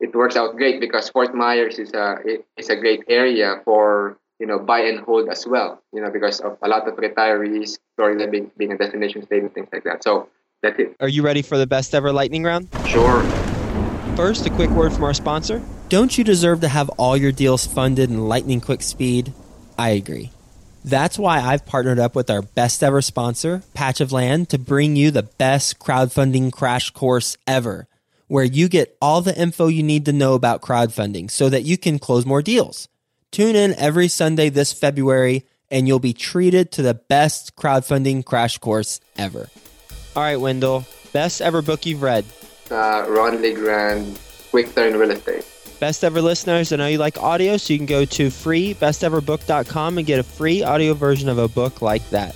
it 0.00 0.14
works 0.14 0.36
out 0.36 0.56
great 0.56 0.80
because 0.80 1.08
Fort 1.08 1.34
Myers 1.34 1.78
is 1.78 1.92
a 1.94 2.18
is 2.56 2.68
a 2.68 2.76
great 2.76 3.04
area 3.08 3.62
for 3.64 4.18
you 4.40 4.46
know 4.46 4.58
buy 4.58 4.80
and 4.80 5.00
hold 5.00 5.28
as 5.28 5.46
well. 5.46 5.80
You 5.92 6.02
know 6.02 6.10
because 6.10 6.40
of 6.40 6.58
a 6.62 6.68
lot 6.68 6.88
of 6.88 6.94
retirees, 6.96 7.78
Florida 7.96 8.26
being, 8.28 8.50
being 8.58 8.72
a 8.72 8.76
destination 8.76 9.22
state 9.22 9.42
and 9.42 9.54
things 9.54 9.68
like 9.72 9.84
that. 9.84 10.02
So 10.02 10.28
that's 10.62 10.78
it. 10.80 10.96
Are 10.98 11.08
you 11.08 11.22
ready 11.22 11.42
for 11.42 11.56
the 11.56 11.66
best 11.66 11.94
ever 11.94 12.12
lightning 12.12 12.42
round? 12.42 12.68
Sure. 12.82 13.30
First, 14.16 14.46
a 14.46 14.50
quick 14.50 14.70
word 14.70 14.92
from 14.92 15.02
our 15.02 15.12
sponsor. 15.12 15.60
Don't 15.88 16.16
you 16.16 16.22
deserve 16.22 16.60
to 16.60 16.68
have 16.68 16.88
all 16.90 17.16
your 17.16 17.32
deals 17.32 17.66
funded 17.66 18.10
in 18.10 18.28
lightning 18.28 18.60
quick 18.60 18.80
speed? 18.80 19.32
I 19.76 19.90
agree. 19.90 20.30
That's 20.84 21.18
why 21.18 21.40
I've 21.40 21.66
partnered 21.66 21.98
up 21.98 22.14
with 22.14 22.30
our 22.30 22.42
best 22.42 22.84
ever 22.84 23.02
sponsor, 23.02 23.64
Patch 23.74 24.00
of 24.00 24.12
Land, 24.12 24.50
to 24.50 24.58
bring 24.58 24.94
you 24.94 25.10
the 25.10 25.24
best 25.24 25.80
crowdfunding 25.80 26.52
crash 26.52 26.90
course 26.90 27.36
ever, 27.48 27.88
where 28.28 28.44
you 28.44 28.68
get 28.68 28.96
all 29.02 29.20
the 29.20 29.36
info 29.36 29.66
you 29.66 29.82
need 29.82 30.04
to 30.04 30.12
know 30.12 30.34
about 30.34 30.62
crowdfunding 30.62 31.28
so 31.28 31.48
that 31.48 31.64
you 31.64 31.76
can 31.76 31.98
close 31.98 32.24
more 32.24 32.42
deals. 32.42 32.86
Tune 33.32 33.56
in 33.56 33.74
every 33.74 34.06
Sunday 34.06 34.48
this 34.48 34.72
February 34.72 35.44
and 35.72 35.88
you'll 35.88 35.98
be 35.98 36.12
treated 36.12 36.70
to 36.70 36.82
the 36.82 36.94
best 36.94 37.56
crowdfunding 37.56 38.24
crash 38.24 38.58
course 38.58 39.00
ever. 39.16 39.48
All 40.14 40.22
right, 40.22 40.36
Wendell, 40.36 40.84
best 41.12 41.42
ever 41.42 41.62
book 41.62 41.84
you've 41.84 42.02
read. 42.02 42.24
Uh, 42.70 43.06
Ron 43.08 43.40
Legrand, 43.40 44.18
Quick 44.50 44.74
Turn 44.74 44.96
Real 44.96 45.10
Estate. 45.10 45.44
Best 45.80 46.04
ever 46.04 46.22
listeners, 46.22 46.72
I 46.72 46.76
know 46.76 46.86
you 46.86 46.98
like 46.98 47.18
audio, 47.18 47.56
so 47.56 47.72
you 47.72 47.78
can 47.78 47.86
go 47.86 48.04
to 48.04 48.28
freebesteverbook.com 48.28 49.98
and 49.98 50.06
get 50.06 50.18
a 50.18 50.22
free 50.22 50.62
audio 50.62 50.94
version 50.94 51.28
of 51.28 51.38
a 51.38 51.48
book 51.48 51.82
like 51.82 52.08
that. 52.10 52.34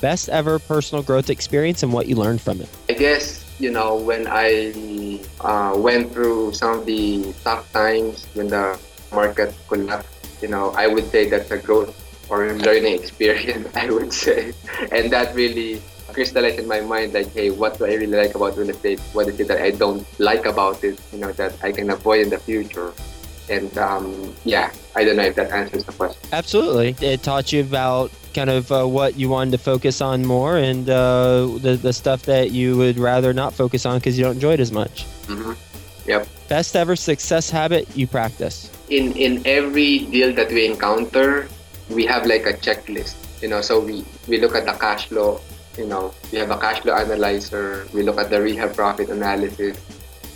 Best 0.00 0.28
ever 0.28 0.58
personal 0.58 1.02
growth 1.02 1.30
experience 1.30 1.82
and 1.82 1.92
what 1.92 2.08
you 2.08 2.16
learned 2.16 2.40
from 2.40 2.60
it. 2.60 2.68
I 2.90 2.94
guess, 2.94 3.46
you 3.60 3.70
know, 3.70 3.96
when 3.96 4.26
I 4.28 5.20
uh, 5.40 5.74
went 5.76 6.12
through 6.12 6.52
some 6.52 6.80
of 6.80 6.86
the 6.86 7.32
tough 7.44 7.72
times 7.72 8.26
when 8.34 8.48
the 8.48 8.78
market 9.12 9.54
collapsed, 9.68 10.42
you 10.42 10.48
know, 10.48 10.70
I 10.76 10.88
would 10.88 11.08
say 11.10 11.30
that's 11.30 11.50
a 11.52 11.58
growth 11.58 11.94
or 12.28 12.52
learning 12.52 12.94
experience, 13.00 13.68
I 13.76 13.90
would 13.90 14.12
say. 14.12 14.52
And 14.90 15.10
that 15.12 15.34
really 15.34 15.80
crystallized 16.12 16.58
in 16.58 16.68
my 16.68 16.80
mind 16.80 17.14
like, 17.14 17.32
hey, 17.32 17.50
what 17.50 17.78
do 17.78 17.84
I 17.86 17.94
really 17.94 18.18
like 18.18 18.34
about 18.34 18.56
real 18.56 18.70
estate? 18.70 19.00
What 19.12 19.28
is 19.28 19.40
it 19.40 19.48
that 19.48 19.60
I 19.60 19.70
don't 19.70 20.06
like 20.18 20.46
about 20.46 20.84
it, 20.84 21.00
you 21.12 21.18
know, 21.18 21.32
that 21.32 21.56
I 21.62 21.72
can 21.72 21.90
avoid 21.90 22.20
in 22.20 22.30
the 22.30 22.38
future? 22.38 22.92
And 23.48 23.76
um, 23.78 24.34
yeah, 24.44 24.72
I 24.94 25.04
don't 25.04 25.16
know 25.16 25.24
if 25.24 25.34
that 25.34 25.50
answers 25.50 25.84
the 25.84 25.92
question. 25.92 26.20
Absolutely. 26.32 26.96
It 27.00 27.22
taught 27.22 27.52
you 27.52 27.60
about 27.60 28.10
kind 28.34 28.50
of 28.50 28.70
uh, 28.72 28.86
what 28.86 29.16
you 29.16 29.28
wanted 29.28 29.50
to 29.52 29.58
focus 29.58 30.00
on 30.00 30.24
more 30.24 30.56
and 30.56 30.88
uh, 30.88 31.46
the, 31.60 31.78
the 31.80 31.92
stuff 31.92 32.22
that 32.22 32.50
you 32.50 32.76
would 32.76 32.98
rather 32.98 33.32
not 33.32 33.52
focus 33.52 33.84
on 33.84 33.98
because 33.98 34.16
you 34.16 34.24
don't 34.24 34.34
enjoy 34.34 34.52
it 34.54 34.60
as 34.60 34.72
much. 34.72 35.04
Mm-hmm. 35.26 35.52
Yep. 36.06 36.28
Best 36.48 36.76
ever 36.76 36.96
success 36.96 37.50
habit 37.50 37.88
you 37.96 38.06
practice. 38.06 38.70
In 38.90 39.12
in 39.12 39.40
every 39.46 40.00
deal 40.10 40.34
that 40.34 40.50
we 40.50 40.66
encounter, 40.66 41.48
we 41.88 42.04
have 42.06 42.26
like 42.26 42.46
a 42.46 42.52
checklist. 42.52 43.14
You 43.40 43.48
know, 43.48 43.60
so 43.60 43.80
we 43.80 44.04
we 44.28 44.38
look 44.38 44.54
at 44.54 44.66
the 44.66 44.72
cash 44.72 45.06
flow. 45.06 45.40
You 45.78 45.86
know, 45.86 46.12
we 46.30 46.38
have 46.38 46.50
a 46.50 46.58
cash 46.58 46.80
flow 46.80 46.94
analyzer. 46.94 47.86
We 47.94 48.02
look 48.02 48.18
at 48.18 48.28
the 48.30 48.40
rehab 48.42 48.74
profit 48.74 49.08
analysis. 49.08 49.78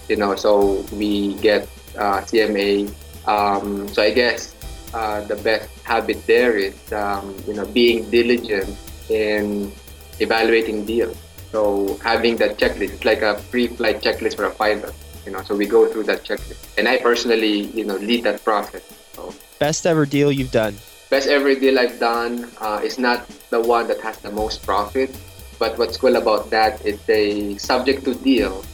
You 0.09 0.17
know, 0.17 0.35
so 0.35 0.85
we 0.93 1.35
get 1.35 1.69
uh, 1.99 2.21
CMA. 2.25 2.89
Um, 3.27 3.89
so 3.89 4.03
I 4.03 4.13
guess 4.13 4.55
uh, 4.95 5.21
the 5.27 5.37
best 5.37 5.69
habit 5.85 6.25
there 6.27 6.57
is 6.57 6.77
um, 6.93 7.35
you 7.47 7.55
know 7.55 7.67
being 7.67 8.09
diligent 8.11 8.71
in 9.11 9.73
evaluating 10.21 10.85
deals. 10.87 11.17
So 11.53 11.97
having 12.03 12.37
that 12.39 12.57
checklist, 12.59 12.95
it's 12.95 13.05
like 13.05 13.23
a 13.23 13.41
pre-flight 13.51 14.01
checklist 14.03 14.37
for 14.37 14.45
a 14.45 14.51
pilot. 14.55 14.95
You 15.25 15.33
know, 15.33 15.43
so 15.43 15.57
we 15.57 15.67
go 15.67 15.87
through 15.91 16.05
that 16.05 16.23
checklist, 16.25 16.65
and 16.79 16.87
I 16.89 16.99
personally, 16.99 17.67
you 17.75 17.85
know, 17.85 17.97
lead 17.97 18.25
that 18.25 18.45
process. 18.45 18.83
So 19.13 19.35
Best 19.59 19.87
ever 19.87 20.07
deal 20.07 20.31
you've 20.31 20.53
done. 20.53 20.77
best 21.11 21.29
ever 21.29 21.55
deal 21.55 21.79
I've 21.79 21.99
done 21.99 22.49
uh, 22.61 22.81
is 22.83 22.99
not 22.99 23.27
the 23.51 23.61
one 23.61 23.87
that 23.89 24.01
has 24.03 24.19
the 24.19 24.31
most 24.31 24.63
profit, 24.67 25.11
but 25.59 25.79
what's 25.79 25.97
cool 25.97 26.17
about 26.17 26.51
that 26.51 26.85
is 26.85 27.01
they 27.05 27.57
subject 27.59 28.05
to 28.05 28.15
deal. 28.15 28.65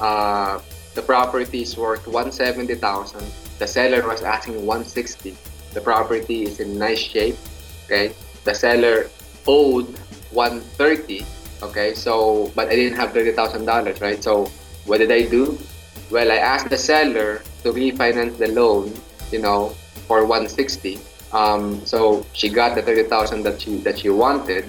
Uh, 0.00 0.60
the 0.94 1.02
property 1.02 1.62
is 1.62 1.76
worth 1.76 2.06
170,000. 2.06 3.24
The 3.58 3.66
seller 3.66 4.06
was 4.06 4.22
asking 4.22 4.54
160. 4.66 5.36
The 5.74 5.80
property 5.80 6.44
is 6.44 6.60
in 6.60 6.78
nice 6.78 6.98
shape. 6.98 7.36
Okay, 7.84 8.14
the 8.44 8.54
seller 8.54 9.10
owed 9.46 9.86
130. 10.30 11.24
Okay, 11.62 11.94
so 11.94 12.52
but 12.54 12.68
I 12.68 12.76
didn't 12.76 12.96
have 12.96 13.12
thirty 13.12 13.32
thousand 13.32 13.64
dollars, 13.64 14.00
right? 14.00 14.22
So 14.22 14.50
what 14.86 14.98
did 14.98 15.10
I 15.10 15.22
do? 15.26 15.58
Well, 16.10 16.30
I 16.30 16.36
asked 16.36 16.70
the 16.70 16.78
seller 16.78 17.42
to 17.62 17.72
refinance 17.72 18.38
the 18.38 18.48
loan, 18.48 18.94
you 19.30 19.40
know, 19.40 19.70
for 20.06 20.24
160. 20.24 20.98
Um, 21.32 21.84
so 21.84 22.24
she 22.32 22.48
got 22.48 22.74
the 22.74 22.82
30,000 22.82 23.42
that 23.42 23.60
she 23.60 23.76
that 23.84 23.98
she 23.98 24.08
wanted, 24.08 24.64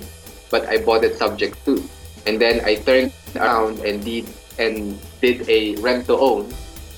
but 0.49 0.67
I 0.67 0.77
bought 0.77 1.03
it 1.03 1.17
subject 1.17 1.57
to. 1.65 1.81
And 2.25 2.39
then 2.39 2.61
I 2.65 2.75
turned 2.75 3.13
around 3.35 3.79
and 3.79 4.03
did 4.03 4.27
and 4.57 4.99
did 5.21 5.47
a 5.49 5.75
rent 5.79 6.05
to 6.07 6.17
own, 6.17 6.51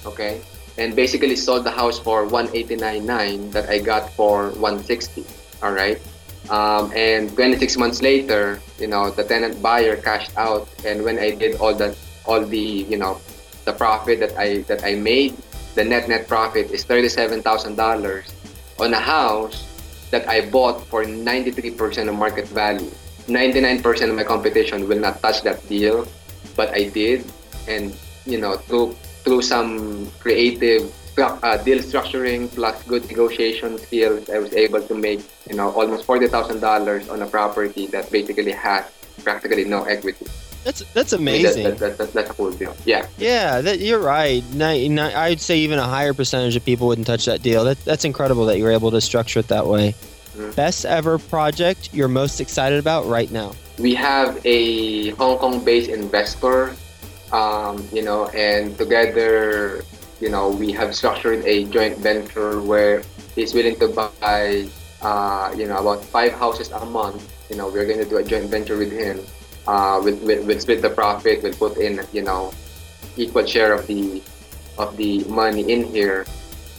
okay? 0.06 0.42
And 0.78 0.96
basically 0.96 1.36
sold 1.36 1.64
the 1.64 1.72
house 1.72 2.00
for 2.00 2.26
189.9 2.26 3.52
that 3.52 3.70
I 3.70 3.80
got 3.80 4.10
for 4.14 4.50
160. 4.58 5.26
All 5.62 5.72
right. 5.72 6.02
Um, 6.50 6.92
and 6.96 7.30
26 7.36 7.78
months 7.78 8.02
later, 8.02 8.60
you 8.80 8.88
know, 8.88 9.12
the 9.12 9.24
tenant 9.24 9.62
buyer 9.62 9.96
cashed 9.96 10.36
out, 10.38 10.68
and 10.84 11.04
when 11.04 11.20
I 11.20 11.32
did 11.32 11.56
all 11.62 11.76
the 11.76 11.96
all 12.26 12.42
the 12.42 12.86
you 12.90 12.98
know 12.98 13.22
the 13.66 13.74
profit 13.74 14.20
that 14.20 14.38
I 14.38 14.66
that 14.66 14.84
I 14.84 14.96
made, 14.96 15.38
the 15.76 15.86
net 15.86 16.10
net 16.10 16.28
profit 16.28 16.72
is 16.72 16.84
thirty-seven 16.84 17.42
thousand 17.42 17.76
dollars 17.76 18.34
on 18.80 18.94
a 18.94 19.00
house 19.00 19.64
that 20.10 20.28
I 20.28 20.50
bought 20.50 20.82
for 20.88 21.06
ninety-three 21.06 21.72
percent 21.78 22.10
of 22.10 22.16
market 22.16 22.48
value. 22.48 22.92
Ninety-nine 23.28 23.82
percent 23.82 24.10
of 24.12 24.18
my 24.18 24.24
competition 24.24 24.88
will 24.88 25.00
not 25.00 25.22
touch 25.22 25.42
that 25.44 25.62
deal, 25.70 26.08
but 26.56 26.70
I 26.74 26.90
did, 26.90 27.24
and 27.68 27.96
you 28.26 28.40
know 28.40 28.58
through 28.58 28.94
through 29.24 29.42
some 29.44 30.10
creative 30.20 30.92
uh, 31.18 31.58
deal 31.58 31.80
structuring 31.80 32.50
plus 32.54 32.82
good 32.84 33.06
negotiation 33.08 33.78
skills, 33.78 34.30
I 34.30 34.40
was 34.40 34.54
able 34.54 34.82
to 34.82 34.96
make 34.96 35.22
you 35.50 35.56
know 35.56 35.72
almost 35.72 36.06
forty 36.06 36.28
thousand 36.28 36.60
dollars 36.62 37.10
on 37.10 37.22
a 37.22 37.28
property 37.28 37.88
that 37.88 38.10
basically 38.12 38.52
has 38.54 38.86
practically 39.24 39.66
no 39.66 39.84
equity. 39.84 40.26
That's 40.64 40.84
that's 40.94 41.14
I 41.14 41.18
mean, 41.18 41.42
that- 41.44 41.54
amazing. 41.56 41.64
that- 41.64 41.80
that- 41.80 41.98
that- 41.98 42.14
that's 42.14 42.30
a 42.30 42.34
cool 42.34 42.52
deal. 42.52 42.76
Yeah. 42.86 43.06
Yeah, 43.18 43.62
that, 43.62 43.80
you're 43.80 44.00
right. 44.00 44.44
I'd 44.62 45.42
say 45.42 45.58
even 45.60 45.80
a 45.80 45.84
higher 45.88 46.14
percentage 46.14 46.56
of 46.56 46.64
people 46.64 46.88
wouldn't 46.88 47.08
touch 47.08 47.26
that 47.26 47.42
deal. 47.42 47.64
That, 47.66 47.84
that's 47.86 48.06
incredible 48.06 48.46
that 48.46 48.58
you 48.58 48.64
were 48.64 48.72
able 48.72 48.92
to 48.92 49.02
structure 49.02 49.40
it 49.40 49.48
that 49.48 49.66
way. 49.66 49.96
Best 50.56 50.86
ever 50.86 51.18
project 51.18 51.90
you're 51.94 52.08
most 52.08 52.40
excited 52.40 52.80
about 52.80 53.06
right 53.06 53.30
now. 53.32 53.54
we 53.82 53.94
have 53.96 54.38
a 54.46 55.10
Hong 55.18 55.38
Kong-based 55.38 55.90
investor, 55.90 56.76
um, 57.34 57.82
you 57.92 58.04
know, 58.04 58.28
and 58.30 58.78
together, 58.78 59.84
you 60.20 60.30
know, 60.30 60.50
we 60.50 60.72
have 60.72 60.96
structured 60.96 61.44
a 61.46 61.66
joint 61.66 61.98
venture 61.98 62.62
where 62.62 63.02
he's 63.36 63.54
willing 63.54 63.78
to 63.80 63.88
buy, 63.90 64.68
uh, 65.02 65.52
you 65.58 65.66
know, 65.66 65.78
about 65.78 66.06
five 66.06 66.34
houses 66.34 66.70
a 66.72 66.86
month. 66.86 67.26
You 67.50 67.58
know, 67.58 67.68
we're 67.68 67.86
going 67.86 68.00
to 68.00 68.06
do 68.06 68.18
a 68.18 68.24
joint 68.24 68.50
venture 68.50 68.78
with 68.78 68.92
him. 68.92 69.20
Uh, 69.68 70.00
we'll, 70.04 70.18
we'll, 70.18 70.46
we'll 70.46 70.60
split 70.60 70.82
the 70.82 70.90
profit. 70.90 71.42
We'll 71.44 71.54
put 71.54 71.78
in, 71.78 72.02
you 72.14 72.22
know, 72.22 72.54
equal 73.18 73.46
share 73.46 73.74
of 73.74 73.88
the 73.88 74.22
of 74.78 74.96
the 74.96 75.24
money 75.26 75.70
in 75.70 75.84
here, 75.84 76.26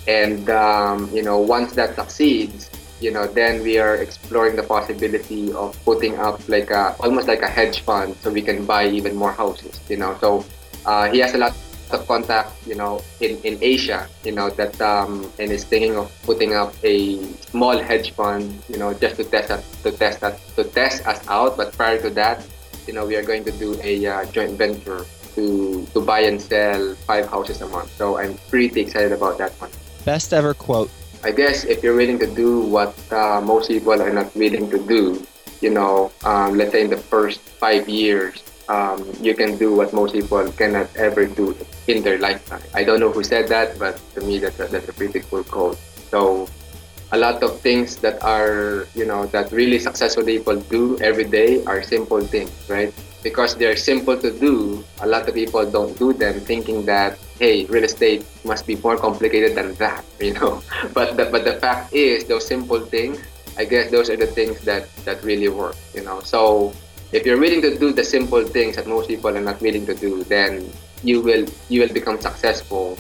and 0.09 0.49
um, 0.51 1.11
you 1.13 1.23
know, 1.23 1.39
once 1.39 1.73
that 1.75 1.95
succeeds, 1.95 2.71
you 3.03 3.11
know, 3.11 3.27
then 3.27 3.63
we 3.63 3.79
are 3.79 3.97
exploring 3.97 4.57
the 4.57 4.63
possibility 4.63 5.53
of 5.53 5.77
putting 5.85 6.17
up 6.19 6.41
like 6.49 6.71
a 6.71 6.95
almost 7.01 7.27
like 7.27 7.43
a 7.43 7.49
hedge 7.49 7.81
fund, 7.81 8.17
so 8.23 8.31
we 8.31 8.43
can 8.43 8.65
buy 8.65 8.87
even 8.89 9.17
more 9.17 9.33
houses. 9.33 9.81
You 9.89 9.99
know, 9.99 10.17
so 10.21 10.45
uh, 10.87 11.11
he 11.11 11.19
has 11.19 11.35
a 11.35 11.39
lot 11.39 11.55
of 11.91 12.07
contact, 12.07 12.51
you 12.67 12.75
know, 12.75 13.03
in, 13.21 13.37
in 13.43 13.59
Asia, 13.61 14.09
you 14.25 14.33
know, 14.33 14.49
that 14.51 14.81
um, 14.81 15.31
and 15.39 15.51
is 15.51 15.65
thinking 15.65 15.97
of 15.97 16.11
putting 16.23 16.55
up 16.55 16.73
a 16.85 17.23
small 17.51 17.77
hedge 17.77 18.13
fund, 18.13 18.63
you 18.69 18.79
know, 18.79 18.95
just 18.95 19.17
to 19.17 19.25
test 19.25 19.51
us 19.51 19.65
to 19.83 19.91
test 19.93 20.21
that 20.21 20.39
to 20.57 20.65
test 20.65 21.07
us 21.07 21.21
out. 21.29 21.57
But 21.57 21.73
prior 21.73 22.01
to 22.01 22.11
that, 22.11 22.47
you 22.87 22.95
know, 22.95 23.05
we 23.05 23.17
are 23.17 23.23
going 23.23 23.45
to 23.45 23.53
do 23.53 23.79
a 23.83 24.07
uh, 24.07 24.25
joint 24.33 24.57
venture 24.57 25.05
to 25.35 25.87
to 25.93 26.01
buy 26.01 26.21
and 26.21 26.41
sell 26.41 26.95
five 27.07 27.27
houses 27.29 27.61
a 27.61 27.69
month. 27.69 27.91
So 27.97 28.17
I'm 28.19 28.39
pretty 28.49 28.81
excited 28.81 29.13
about 29.13 29.39
that 29.39 29.53
one. 29.61 29.71
Best 30.05 30.33
ever 30.33 30.55
quote. 30.55 30.91
I 31.25 31.31
guess 31.31 31.65
if 31.65 31.83
you're 31.83 31.95
willing 31.95 32.19
to 32.19 32.27
do 32.27 32.67
what 32.67 32.99
uh, 33.13 33.41
most 33.41 33.69
people 33.69 33.95
are 33.95 34.13
not 34.13 34.35
willing 34.35 34.69
to 34.71 34.79
do, 34.79 35.23
you 35.61 35.71
know, 35.71 36.11
um, 36.25 36.59
let's 36.59 36.73
say 36.73 36.83
in 36.83 36.91
the 36.91 36.99
first 36.99 37.41
five 37.63 37.89
years, 37.89 38.43
um, 38.69 39.07
you 39.21 39.35
can 39.35 39.57
do 39.57 39.75
what 39.75 39.93
most 39.93 40.15
people 40.15 40.51
cannot 40.53 40.91
ever 40.97 41.27
do 41.27 41.55
in 41.87 42.03
their 42.03 42.19
lifetime. 42.19 42.63
I 42.75 42.83
don't 42.83 42.99
know 42.99 43.11
who 43.11 43.23
said 43.23 43.47
that, 43.49 43.79
but 43.79 44.01
to 44.15 44.21
me, 44.23 44.39
that's 44.39 44.59
a, 44.59 44.67
that's 44.67 44.89
a 44.89 44.93
pretty 44.93 45.21
cool 45.21 45.45
quote. 45.45 45.79
So, 46.11 46.49
a 47.13 47.19
lot 47.19 47.43
of 47.43 47.61
things 47.61 47.97
that 47.99 48.23
are, 48.25 48.89
you 48.95 49.07
know, 49.07 49.27
that 49.27 49.53
really 49.53 49.79
successful 49.79 50.25
people 50.25 50.57
do 50.57 50.99
every 50.99 51.25
day 51.25 51.63
are 51.67 51.83
simple 51.83 52.21
things, 52.21 52.51
right? 52.69 52.93
Because 53.23 53.55
they're 53.55 53.77
simple 53.77 54.19
to 54.19 54.31
do, 54.31 54.85
a 55.01 55.07
lot 55.07 55.29
of 55.29 55.35
people 55.35 55.69
don't 55.71 55.97
do 55.99 56.13
them 56.13 56.41
thinking 56.41 56.85
that, 56.87 57.19
hey, 57.39 57.65
real 57.67 57.85
estate 57.85 58.27
must 58.45 58.67
be 58.67 58.77
more 58.77 58.97
complicated 58.97 59.55
than 59.57 59.75
that, 59.75 60.05
you 60.21 60.35
know? 60.35 60.63
but 60.93 61.17
the, 61.17 61.27
but 61.27 61.45
the 61.45 61.55
fact 61.61 61.93
is 61.95 62.25
those 62.25 62.47
simple 62.47 62.81
things 62.81 63.19
i 63.59 63.65
guess 63.65 63.91
those 63.91 64.09
are 64.09 64.17
the 64.17 64.27
things 64.27 64.61
that 64.61 64.89
that 65.05 65.23
really 65.25 65.49
work 65.49 65.77
you 65.95 66.03
know? 66.03 66.21
So 66.21 66.73
if 67.13 67.27
you're 67.27 67.39
willing 67.39 67.61
to 67.63 67.79
do 67.79 67.93
the 67.93 68.05
simple 68.05 68.45
things 68.45 68.77
that 68.77 68.87
most 68.87 69.09
people 69.09 69.37
are 69.37 69.41
not 69.41 69.61
willing 69.61 69.87
to 69.87 69.95
do 69.95 70.25
then 70.25 70.71
you 71.03 71.21
will 71.21 71.47
you 71.69 71.81
will 71.81 71.93
become 71.93 72.21
successful 72.21 72.97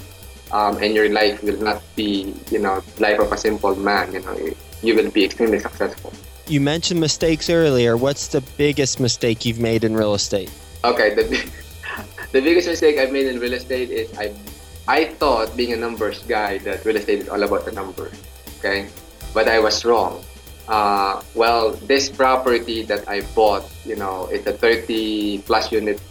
um, 0.52 0.76
and 0.82 0.94
your 0.94 1.08
life 1.08 1.42
will 1.42 1.60
not 1.62 1.80
be 1.96 2.34
you 2.50 2.58
know 2.58 2.82
life 2.98 3.18
of 3.18 3.32
a 3.32 3.36
simple 3.36 3.74
man 3.76 4.12
you 4.12 4.20
know? 4.20 4.36
You 4.82 4.96
will 4.96 5.10
be 5.10 5.24
extremely 5.24 5.60
successful 5.60 6.12
You 6.52 6.60
mentioned 6.60 7.00
mistakes 7.00 7.48
earlier. 7.48 7.96
What's 7.96 8.28
the 8.28 8.42
biggest 8.60 9.00
mistake 9.00 9.46
you've 9.46 9.58
made 9.58 9.84
in 9.84 9.96
real 9.96 10.12
estate? 10.12 10.52
Okay, 10.84 11.14
the 11.16 11.24
the 12.36 12.44
biggest 12.44 12.68
mistake 12.68 12.98
I've 12.98 13.10
made 13.10 13.24
in 13.24 13.40
real 13.40 13.54
estate 13.54 13.88
is 13.88 14.12
I 14.20 14.36
I 14.84 15.16
thought 15.16 15.56
being 15.56 15.72
a 15.72 15.80
numbers 15.80 16.20
guy 16.28 16.58
that 16.68 16.84
real 16.84 17.00
estate 17.00 17.24
is 17.24 17.32
all 17.32 17.42
about 17.42 17.64
the 17.64 17.72
numbers. 17.72 18.12
Okay, 18.60 18.92
but 19.32 19.48
I 19.48 19.64
was 19.64 19.80
wrong. 19.88 20.20
Uh, 20.68 21.24
well, 21.32 21.72
this 21.88 22.12
property 22.12 22.84
that 22.84 23.08
I 23.08 23.24
bought, 23.32 23.64
you 23.88 23.96
know, 23.96 24.28
it's 24.28 24.44
a 24.44 24.52
30 24.52 25.48
plus 25.48 25.72
unit 25.72 26.04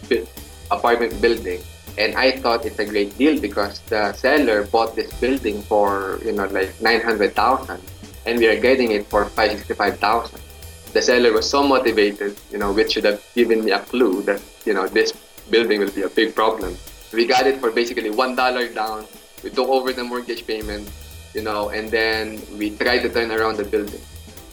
apartment 0.72 1.22
building. 1.22 1.62
And 1.98 2.18
I 2.18 2.34
thought 2.42 2.66
it's 2.66 2.80
a 2.82 2.84
great 2.84 3.14
deal 3.16 3.38
because 3.38 3.78
the 3.86 4.10
seller 4.18 4.66
bought 4.66 4.96
this 4.96 5.12
building 5.20 5.62
for, 5.62 6.18
you 6.24 6.32
know, 6.32 6.50
like 6.50 6.74
900,000 6.82 7.78
and 8.26 8.38
we 8.38 8.46
are 8.46 8.58
getting 8.58 8.92
it 8.92 9.06
for 9.06 9.24
565,000. 9.24 10.40
The 10.92 11.02
seller 11.02 11.32
was 11.32 11.48
so 11.48 11.62
motivated, 11.62 12.36
you 12.50 12.58
know, 12.58 12.72
which 12.72 12.92
should 12.92 13.04
have 13.04 13.22
given 13.34 13.64
me 13.64 13.72
a 13.72 13.80
clue 13.80 14.22
that, 14.22 14.42
you 14.64 14.74
know, 14.74 14.86
this 14.86 15.12
building 15.50 15.80
will 15.80 15.90
be 15.90 16.02
a 16.02 16.08
big 16.08 16.34
problem. 16.34 16.76
We 17.12 17.26
got 17.26 17.46
it 17.46 17.60
for 17.60 17.70
basically 17.70 18.10
$1 18.10 18.74
down. 18.74 19.06
We 19.42 19.50
took 19.50 19.68
over 19.68 19.92
the 19.92 20.04
mortgage 20.04 20.46
payment, 20.46 20.90
you 21.34 21.42
know, 21.42 21.70
and 21.70 21.90
then 21.90 22.40
we 22.58 22.76
tried 22.76 23.00
to 23.00 23.08
turn 23.08 23.30
around 23.32 23.56
the 23.56 23.64
building. 23.64 24.00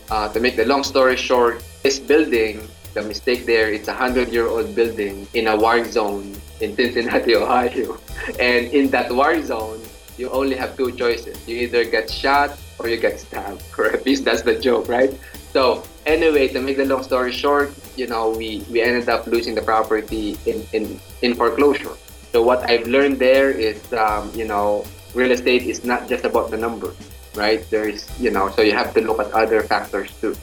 Uh, 0.10 0.32
to 0.34 0.40
make 0.40 0.56
the 0.56 0.66
long 0.66 0.84
story 0.84 1.16
short, 1.16 1.64
this 1.84 2.00
building, 2.00 2.68
the 2.94 3.02
mistake 3.04 3.46
there, 3.46 3.72
it's 3.72 3.88
a 3.88 3.94
100-year-old 3.94 4.74
building 4.74 5.28
in 5.34 5.48
a 5.48 5.56
war 5.56 5.84
zone 5.86 6.34
in 6.62 6.76
Cincinnati, 6.76 7.36
Ohio. 7.42 8.00
And 8.40 8.66
in 8.74 8.90
that 8.90 9.14
war 9.14 9.40
zone, 9.44 9.80
you 10.18 10.30
only 10.32 10.56
have 10.56 10.76
two 10.76 10.92
choices. 10.94 11.48
You 11.48 11.58
either 11.58 11.86
get 11.86 12.10
shot 12.10 12.58
or 12.80 12.90
you 12.90 12.98
get 12.98 13.20
stabbed, 13.20 13.64
or 13.78 13.88
at 13.92 14.06
least 14.06 14.26
that's 14.26 14.42
the 14.42 14.58
joke, 14.58 14.88
right? 14.88 15.14
So 15.52 15.84
anyway, 16.06 16.48
to 16.50 16.62
make 16.62 16.78
the 16.78 16.86
long 16.86 17.04
story 17.04 17.32
short, 17.32 17.74
you 17.96 18.08
know, 18.08 18.30
we, 18.30 18.66
we 18.70 18.82
ended 18.82 19.10
up 19.10 19.28
losing 19.28 19.56
the 19.56 19.62
property 19.62 20.38
in, 20.46 20.66
in, 20.74 21.00
in 21.22 21.36
foreclosure. 21.36 21.96
So 22.32 22.44
what 22.44 22.70
I've 22.70 22.88
learned 22.88 23.20
there 23.20 23.50
is, 23.50 23.82
um, 23.94 24.32
you 24.34 24.46
know, 24.46 24.86
real 25.14 25.32
estate 25.32 25.64
is 25.64 25.84
not 25.84 26.08
just 26.08 26.24
about 26.24 26.52
the 26.52 26.58
numbers, 26.58 26.96
right? 27.36 27.66
There's, 27.70 28.08
you 28.20 28.32
know, 28.32 28.50
so 28.52 28.62
you 28.62 28.74
have 28.74 28.94
to 28.94 29.02
look 29.02 29.20
at 29.20 29.32
other 29.34 29.62
factors 29.64 30.12
too. 30.22 30.36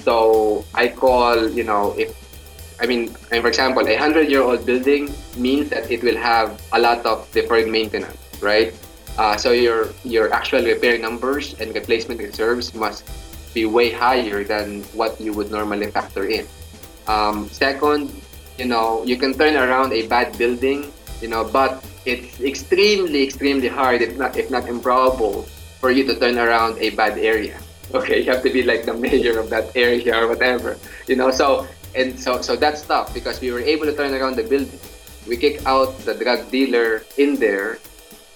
So 0.00 0.64
I 0.74 0.88
call, 0.88 1.48
you 1.50 1.64
know, 1.64 1.94
if 1.98 2.16
I 2.80 2.86
mean, 2.86 3.08
for 3.08 3.48
example, 3.48 3.86
a 3.88 3.96
hundred-year-old 3.96 4.64
building 4.64 5.12
means 5.36 5.68
that 5.70 5.90
it 5.90 6.02
will 6.02 6.16
have 6.16 6.62
a 6.72 6.78
lot 6.78 7.04
of 7.04 7.28
deferred 7.32 7.68
maintenance, 7.68 8.16
right? 8.40 8.72
Uh, 9.18 9.36
so 9.36 9.50
your 9.50 9.90
your 10.06 10.32
actual 10.32 10.62
repair 10.62 10.96
numbers 10.96 11.58
and 11.58 11.74
replacement 11.74 12.22
reserves 12.22 12.72
must 12.72 13.02
be 13.52 13.66
way 13.66 13.90
higher 13.90 14.44
than 14.44 14.86
what 14.94 15.18
you 15.20 15.34
would 15.34 15.50
normally 15.50 15.90
factor 15.90 16.30
in. 16.30 16.46
Um, 17.10 17.50
second, 17.50 18.14
you 18.58 18.66
know, 18.66 19.02
you 19.02 19.18
can 19.18 19.34
turn 19.34 19.56
around 19.58 19.92
a 19.92 20.06
bad 20.06 20.38
building, 20.38 20.92
you 21.20 21.26
know, 21.26 21.42
but 21.42 21.82
it's 22.06 22.38
extremely, 22.40 23.24
extremely 23.26 23.66
hard, 23.66 24.02
if 24.02 24.16
not 24.16 24.36
if 24.38 24.50
not 24.54 24.68
improbable, 24.68 25.42
for 25.82 25.90
you 25.90 26.06
to 26.06 26.14
turn 26.14 26.38
around 26.38 26.78
a 26.78 26.90
bad 26.94 27.18
area. 27.18 27.58
Okay, 27.88 28.20
you 28.20 28.28
have 28.28 28.44
to 28.44 28.52
be 28.52 28.60
like 28.60 28.84
the 28.84 28.92
mayor 28.92 29.40
of 29.40 29.48
that 29.48 29.72
area 29.72 30.12
or 30.12 30.28
whatever, 30.28 30.76
you 31.08 31.16
know. 31.16 31.32
So 31.32 31.64
and 31.96 32.20
so 32.20 32.44
so 32.44 32.52
that's 32.52 32.84
tough 32.84 33.16
because 33.16 33.40
we 33.40 33.48
were 33.48 33.64
able 33.64 33.88
to 33.88 33.96
turn 33.96 34.12
around 34.12 34.36
the 34.36 34.44
building. 34.44 34.76
We 35.24 35.40
kick 35.40 35.64
out 35.64 35.96
the 36.04 36.12
drug 36.12 36.52
dealer 36.52 37.08
in 37.16 37.40
there, 37.40 37.80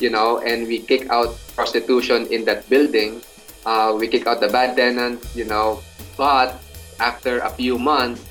you 0.03 0.11
know, 0.11 0.39
and 0.39 0.67
we 0.67 0.81
kick 0.81 1.09
out 1.11 1.39
prostitution 1.55 2.27
in 2.31 2.45
that 2.45 2.69
building. 2.69 3.23
Uh, 3.65 3.95
we 3.97 4.09
kick 4.09 4.27
out 4.27 4.41
the 4.41 4.49
bad 4.49 4.77
tenants, 4.77 5.35
you 5.37 5.45
know, 5.45 5.81
but 6.17 6.61
after 6.99 7.39
a 7.41 7.51
few 7.51 7.79
months, 7.79 8.27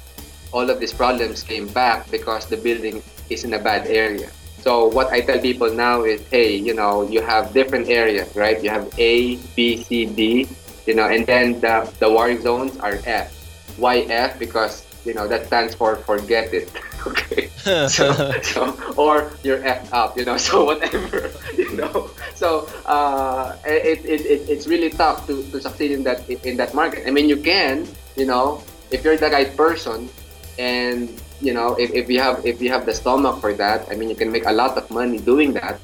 all 0.51 0.69
of 0.69 0.79
these 0.79 0.91
problems 0.91 1.43
came 1.43 1.67
back 1.71 2.09
because 2.11 2.45
the 2.45 2.57
building 2.57 3.01
is 3.29 3.43
in 3.43 3.53
a 3.53 3.59
bad 3.59 3.87
area. 3.87 4.29
So 4.59 4.87
what 4.87 5.09
I 5.11 5.21
tell 5.21 5.39
people 5.39 5.73
now 5.73 6.03
is, 6.03 6.21
hey, 6.27 6.53
you 6.53 6.75
know, 6.75 7.07
you 7.07 7.21
have 7.21 7.53
different 7.53 7.89
areas, 7.89 8.35
right? 8.35 8.61
You 8.61 8.69
have 8.69 8.91
A, 8.99 9.37
B, 9.55 9.81
C, 9.81 10.05
D, 10.05 10.47
you 10.85 10.93
know, 10.93 11.07
and 11.07 11.25
then 11.25 11.59
the, 11.61 11.89
the 11.99 12.09
war 12.09 12.35
zones 12.39 12.77
are 12.77 12.99
F. 13.05 13.33
Why 13.77 14.05
F? 14.05 14.37
Because 14.37 14.85
you 15.05 15.13
know 15.13 15.27
that 15.27 15.47
stands 15.47 15.73
for 15.73 15.95
forget 15.97 16.53
it. 16.53 16.69
Okay. 17.01 17.49
So, 17.89 18.13
so 18.41 18.77
or 18.97 19.33
you're 19.41 19.61
f 19.65 19.89
up 19.93 20.17
you 20.17 20.25
know 20.25 20.37
so 20.49 20.65
whatever 20.65 21.33
you 21.57 21.73
know. 21.73 22.09
So 22.35 22.69
uh, 22.85 23.57
it, 23.65 24.05
it, 24.05 24.21
it, 24.25 24.41
it's 24.49 24.67
really 24.67 24.89
tough 24.89 25.25
to, 25.25 25.41
to 25.49 25.61
succeed 25.61 25.91
in 25.91 26.03
that 26.03 26.29
in 26.29 26.57
that 26.57 26.73
market. 26.73 27.07
I 27.07 27.11
mean 27.11 27.29
you 27.29 27.37
can 27.37 27.87
you 28.15 28.25
know 28.25 28.61
if 28.89 29.03
you're 29.03 29.17
the 29.17 29.29
right 29.29 29.49
person 29.57 30.09
and 30.57 31.09
you 31.41 31.53
know 31.53 31.73
if, 31.81 31.89
if 31.89 32.09
you 32.09 32.19
have 32.19 32.45
if 32.45 32.61
you 32.61 32.69
have 32.69 32.85
the 32.85 32.93
stomach 32.93 33.41
for 33.41 33.53
that 33.53 33.89
i 33.89 33.95
mean 33.95 34.09
you 34.09 34.15
can 34.15 34.31
make 34.31 34.45
a 34.45 34.53
lot 34.53 34.77
of 34.77 34.85
money 34.91 35.17
doing 35.17 35.53
that. 35.53 35.81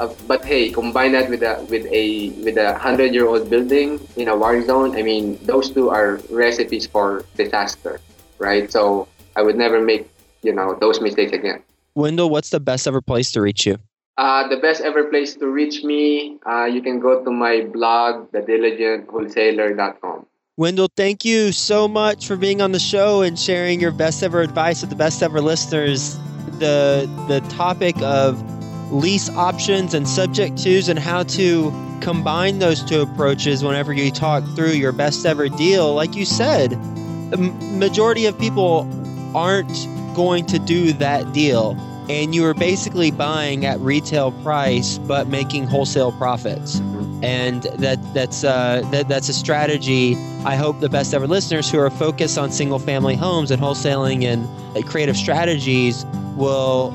Uh, 0.00 0.08
but 0.26 0.44
hey, 0.44 0.68
combine 0.72 1.12
that 1.12 1.28
with 1.28 1.42
a 1.44 1.64
with 1.68 1.84
a 1.92 2.30
with 2.44 2.56
a 2.56 2.76
hundred 2.76 3.12
year 3.12 3.28
old 3.28 3.48
building 3.48 4.00
in 4.16 4.28
a 4.28 4.36
war 4.36 4.56
zone. 4.64 4.96
I 4.96 5.02
mean, 5.02 5.38
those 5.44 5.70
two 5.70 5.90
are 5.90 6.20
recipes 6.32 6.88
for 6.88 7.24
disaster 7.36 8.00
right? 8.42 8.70
So 8.70 9.08
I 9.36 9.42
would 9.42 9.56
never 9.56 9.80
make, 9.80 10.10
you 10.42 10.52
know, 10.52 10.76
those 10.80 11.00
mistakes 11.00 11.32
again. 11.32 11.62
Wendell, 11.94 12.28
what's 12.30 12.50
the 12.50 12.60
best 12.60 12.86
ever 12.86 13.00
place 13.00 13.32
to 13.32 13.40
reach 13.40 13.64
you? 13.66 13.78
Uh, 14.18 14.46
the 14.48 14.58
best 14.58 14.82
ever 14.82 15.04
place 15.04 15.34
to 15.36 15.46
reach 15.48 15.84
me, 15.84 16.38
uh, 16.46 16.64
you 16.64 16.82
can 16.82 17.00
go 17.00 17.24
to 17.24 17.30
my 17.30 17.62
blog, 17.62 18.30
thediligentwholesaler.com. 18.32 20.26
Wendell, 20.58 20.88
thank 20.96 21.24
you 21.24 21.50
so 21.50 21.88
much 21.88 22.26
for 22.26 22.36
being 22.36 22.60
on 22.60 22.72
the 22.72 22.78
show 22.78 23.22
and 23.22 23.38
sharing 23.38 23.80
your 23.80 23.90
best 23.90 24.22
ever 24.22 24.42
advice 24.42 24.82
with 24.82 24.90
the 24.90 24.96
best 24.96 25.22
ever 25.22 25.40
listeners. 25.40 26.18
The 26.58 27.08
the 27.26 27.40
topic 27.48 27.96
of 28.02 28.42
lease 28.92 29.30
options 29.30 29.94
and 29.94 30.06
subject 30.06 30.62
twos 30.62 30.90
and 30.90 30.98
how 30.98 31.22
to 31.22 31.72
combine 32.02 32.58
those 32.58 32.84
two 32.84 33.00
approaches 33.00 33.64
whenever 33.64 33.94
you 33.94 34.10
talk 34.10 34.44
through 34.54 34.72
your 34.72 34.92
best 34.92 35.24
ever 35.24 35.48
deal. 35.48 35.94
Like 35.94 36.14
you 36.14 36.26
said, 36.26 36.72
majority 37.38 38.26
of 38.26 38.38
people 38.38 38.88
aren't 39.34 39.88
going 40.14 40.46
to 40.46 40.58
do 40.58 40.92
that 40.92 41.32
deal 41.32 41.76
and 42.08 42.34
you 42.34 42.44
are 42.44 42.54
basically 42.54 43.10
buying 43.10 43.64
at 43.64 43.78
retail 43.80 44.32
price 44.42 44.98
but 44.98 45.28
making 45.28 45.66
wholesale 45.66 46.12
profits. 46.12 46.80
And 47.22 47.62
that 47.78 47.98
that's 48.14 48.42
uh, 48.42 48.82
that, 48.90 49.08
that's 49.08 49.28
a 49.28 49.32
strategy 49.32 50.16
i 50.44 50.56
hope 50.56 50.80
the 50.80 50.88
best 50.88 51.14
ever 51.14 51.28
listeners 51.28 51.70
who 51.70 51.78
are 51.78 51.88
focused 51.88 52.36
on 52.36 52.50
single 52.50 52.80
family 52.80 53.14
homes 53.14 53.52
and 53.52 53.62
wholesaling 53.62 54.24
and 54.24 54.84
creative 54.86 55.16
strategies 55.16 56.04
will 56.36 56.90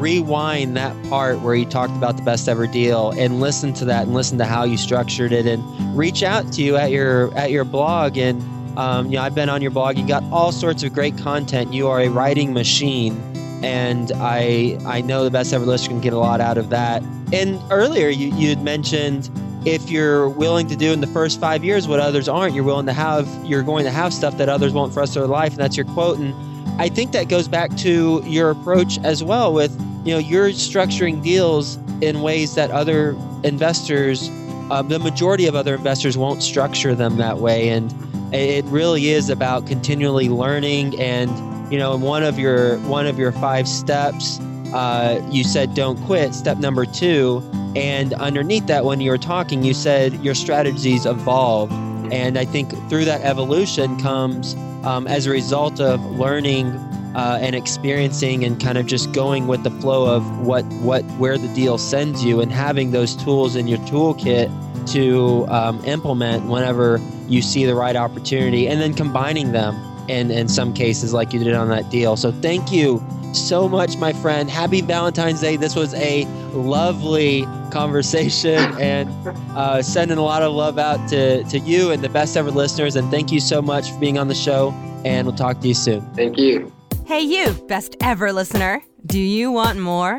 rewind 0.00 0.76
that 0.76 0.96
part 1.08 1.40
where 1.40 1.54
you 1.54 1.64
talked 1.64 1.92
about 1.92 2.16
the 2.16 2.22
best 2.24 2.48
ever 2.48 2.66
deal 2.66 3.12
and 3.12 3.40
listen 3.40 3.72
to 3.72 3.84
that 3.84 4.02
and 4.06 4.14
listen 4.14 4.36
to 4.38 4.44
how 4.44 4.64
you 4.64 4.76
structured 4.76 5.30
it 5.30 5.46
and 5.46 5.62
reach 5.96 6.24
out 6.24 6.52
to 6.52 6.60
you 6.60 6.76
at 6.76 6.90
your 6.90 7.32
at 7.36 7.52
your 7.52 7.64
blog 7.64 8.18
and 8.18 8.42
um, 8.78 9.10
know, 9.10 9.22
I've 9.22 9.34
been 9.34 9.48
on 9.48 9.60
your 9.60 9.72
blog. 9.72 9.98
You 9.98 10.06
got 10.06 10.22
all 10.30 10.52
sorts 10.52 10.84
of 10.84 10.94
great 10.94 11.18
content. 11.18 11.74
You 11.74 11.88
are 11.88 12.00
a 12.00 12.08
writing 12.08 12.52
machine, 12.52 13.20
and 13.64 14.12
I 14.14 14.78
I 14.86 15.00
know 15.00 15.24
the 15.24 15.32
best 15.32 15.52
ever 15.52 15.66
listener 15.66 15.94
can 15.94 16.00
get 16.00 16.12
a 16.12 16.18
lot 16.18 16.40
out 16.40 16.58
of 16.58 16.70
that. 16.70 17.02
And 17.32 17.60
earlier, 17.72 18.08
you 18.08 18.32
you 18.36 18.48
had 18.50 18.62
mentioned 18.62 19.30
if 19.64 19.90
you're 19.90 20.28
willing 20.28 20.68
to 20.68 20.76
do 20.76 20.92
in 20.92 21.00
the 21.00 21.08
first 21.08 21.40
five 21.40 21.64
years 21.64 21.88
what 21.88 21.98
others 21.98 22.28
aren't, 22.28 22.54
you're 22.54 22.62
willing 22.62 22.86
to 22.86 22.92
have 22.92 23.28
you're 23.44 23.64
going 23.64 23.84
to 23.84 23.90
have 23.90 24.14
stuff 24.14 24.38
that 24.38 24.48
others 24.48 24.72
won't 24.72 24.92
for 24.92 24.96
the 24.96 25.00
rest 25.00 25.16
of 25.16 25.22
their 25.22 25.28
life, 25.28 25.50
and 25.50 25.58
that's 25.58 25.76
your 25.76 25.86
quote. 25.86 26.18
And 26.18 26.32
I 26.80 26.88
think 26.88 27.10
that 27.12 27.28
goes 27.28 27.48
back 27.48 27.76
to 27.78 28.22
your 28.24 28.50
approach 28.50 28.98
as 29.02 29.24
well. 29.24 29.52
With 29.52 29.72
you 30.04 30.12
know, 30.12 30.18
you're 30.18 30.50
structuring 30.50 31.20
deals 31.20 31.78
in 32.00 32.22
ways 32.22 32.54
that 32.54 32.70
other 32.70 33.16
investors, 33.42 34.30
uh, 34.70 34.82
the 34.82 35.00
majority 35.00 35.48
of 35.48 35.56
other 35.56 35.74
investors, 35.74 36.16
won't 36.16 36.44
structure 36.44 36.94
them 36.94 37.16
that 37.16 37.38
way, 37.38 37.70
and 37.70 37.92
it 38.32 38.64
really 38.66 39.08
is 39.08 39.30
about 39.30 39.66
continually 39.66 40.28
learning 40.28 40.98
and 41.00 41.30
you 41.72 41.78
know 41.78 41.94
in 41.94 42.00
one 42.00 42.22
of 42.22 42.38
your 42.38 42.78
one 42.80 43.06
of 43.06 43.18
your 43.18 43.32
five 43.32 43.66
steps 43.66 44.38
uh, 44.72 45.20
you 45.30 45.44
said 45.44 45.74
don't 45.74 45.98
quit 46.04 46.34
step 46.34 46.58
number 46.58 46.84
two. 46.84 47.42
And 47.74 48.12
underneath 48.14 48.66
that 48.66 48.84
when 48.84 49.00
you 49.00 49.10
were 49.10 49.18
talking 49.18 49.62
you 49.62 49.74
said 49.74 50.12
your 50.24 50.34
strategies 50.34 51.06
evolve. 51.06 51.72
And 52.12 52.38
i 52.38 52.44
think 52.44 52.70
through 52.88 53.04
that 53.04 53.20
evolution 53.22 54.00
comes 54.00 54.54
um, 54.84 55.06
as 55.06 55.26
a 55.26 55.30
result 55.30 55.80
of 55.80 56.02
learning 56.18 56.66
uh, 57.14 57.38
and 57.40 57.54
experiencing 57.54 58.44
and 58.44 58.60
kind 58.62 58.78
of 58.78 58.86
just 58.86 59.12
going 59.12 59.46
with 59.46 59.62
the 59.62 59.70
flow 59.72 60.14
of 60.14 60.46
what 60.46 60.64
what 60.82 61.02
where 61.18 61.36
the 61.36 61.52
deal 61.54 61.76
sends 61.76 62.24
you 62.24 62.40
and 62.40 62.52
having 62.52 62.92
those 62.92 63.16
tools 63.16 63.56
in 63.56 63.66
your 63.66 63.78
toolkit 63.80 64.48
to 64.92 65.46
um, 65.48 65.84
implement 65.84 66.46
whenever 66.46 66.98
you 67.28 67.42
see 67.42 67.64
the 67.66 67.74
right 67.74 67.96
opportunity 67.96 68.68
and 68.68 68.80
then 68.80 68.94
combining 68.94 69.52
them 69.52 69.76
in, 70.08 70.30
in 70.30 70.48
some 70.48 70.72
cases 70.72 71.12
like 71.12 71.32
you 71.32 71.42
did 71.42 71.54
on 71.54 71.68
that 71.68 71.90
deal. 71.90 72.16
So 72.16 72.32
thank 72.32 72.72
you 72.72 73.04
so 73.34 73.68
much, 73.68 73.96
my 73.98 74.12
friend. 74.12 74.48
Happy 74.48 74.80
Valentine's 74.80 75.40
Day. 75.40 75.56
This 75.56 75.76
was 75.76 75.94
a 75.94 76.24
lovely 76.52 77.42
conversation 77.70 78.58
and 78.80 79.10
uh, 79.56 79.82
sending 79.82 80.18
a 80.18 80.22
lot 80.22 80.42
of 80.42 80.52
love 80.52 80.78
out 80.78 81.08
to, 81.10 81.44
to 81.44 81.58
you 81.58 81.90
and 81.90 82.02
the 82.02 82.08
best 82.08 82.36
ever 82.36 82.50
listeners. 82.50 82.96
And 82.96 83.10
thank 83.10 83.30
you 83.30 83.40
so 83.40 83.60
much 83.60 83.90
for 83.90 83.98
being 83.98 84.18
on 84.18 84.28
the 84.28 84.34
show. 84.34 84.72
And 85.04 85.26
we'll 85.26 85.36
talk 85.36 85.60
to 85.60 85.68
you 85.68 85.74
soon. 85.74 86.00
Thank 86.14 86.38
you. 86.38 86.72
Hey, 87.06 87.20
you, 87.20 87.52
best 87.68 87.96
ever 88.00 88.32
listener. 88.32 88.82
Do 89.06 89.20
you 89.20 89.52
want 89.52 89.78
more? 89.78 90.18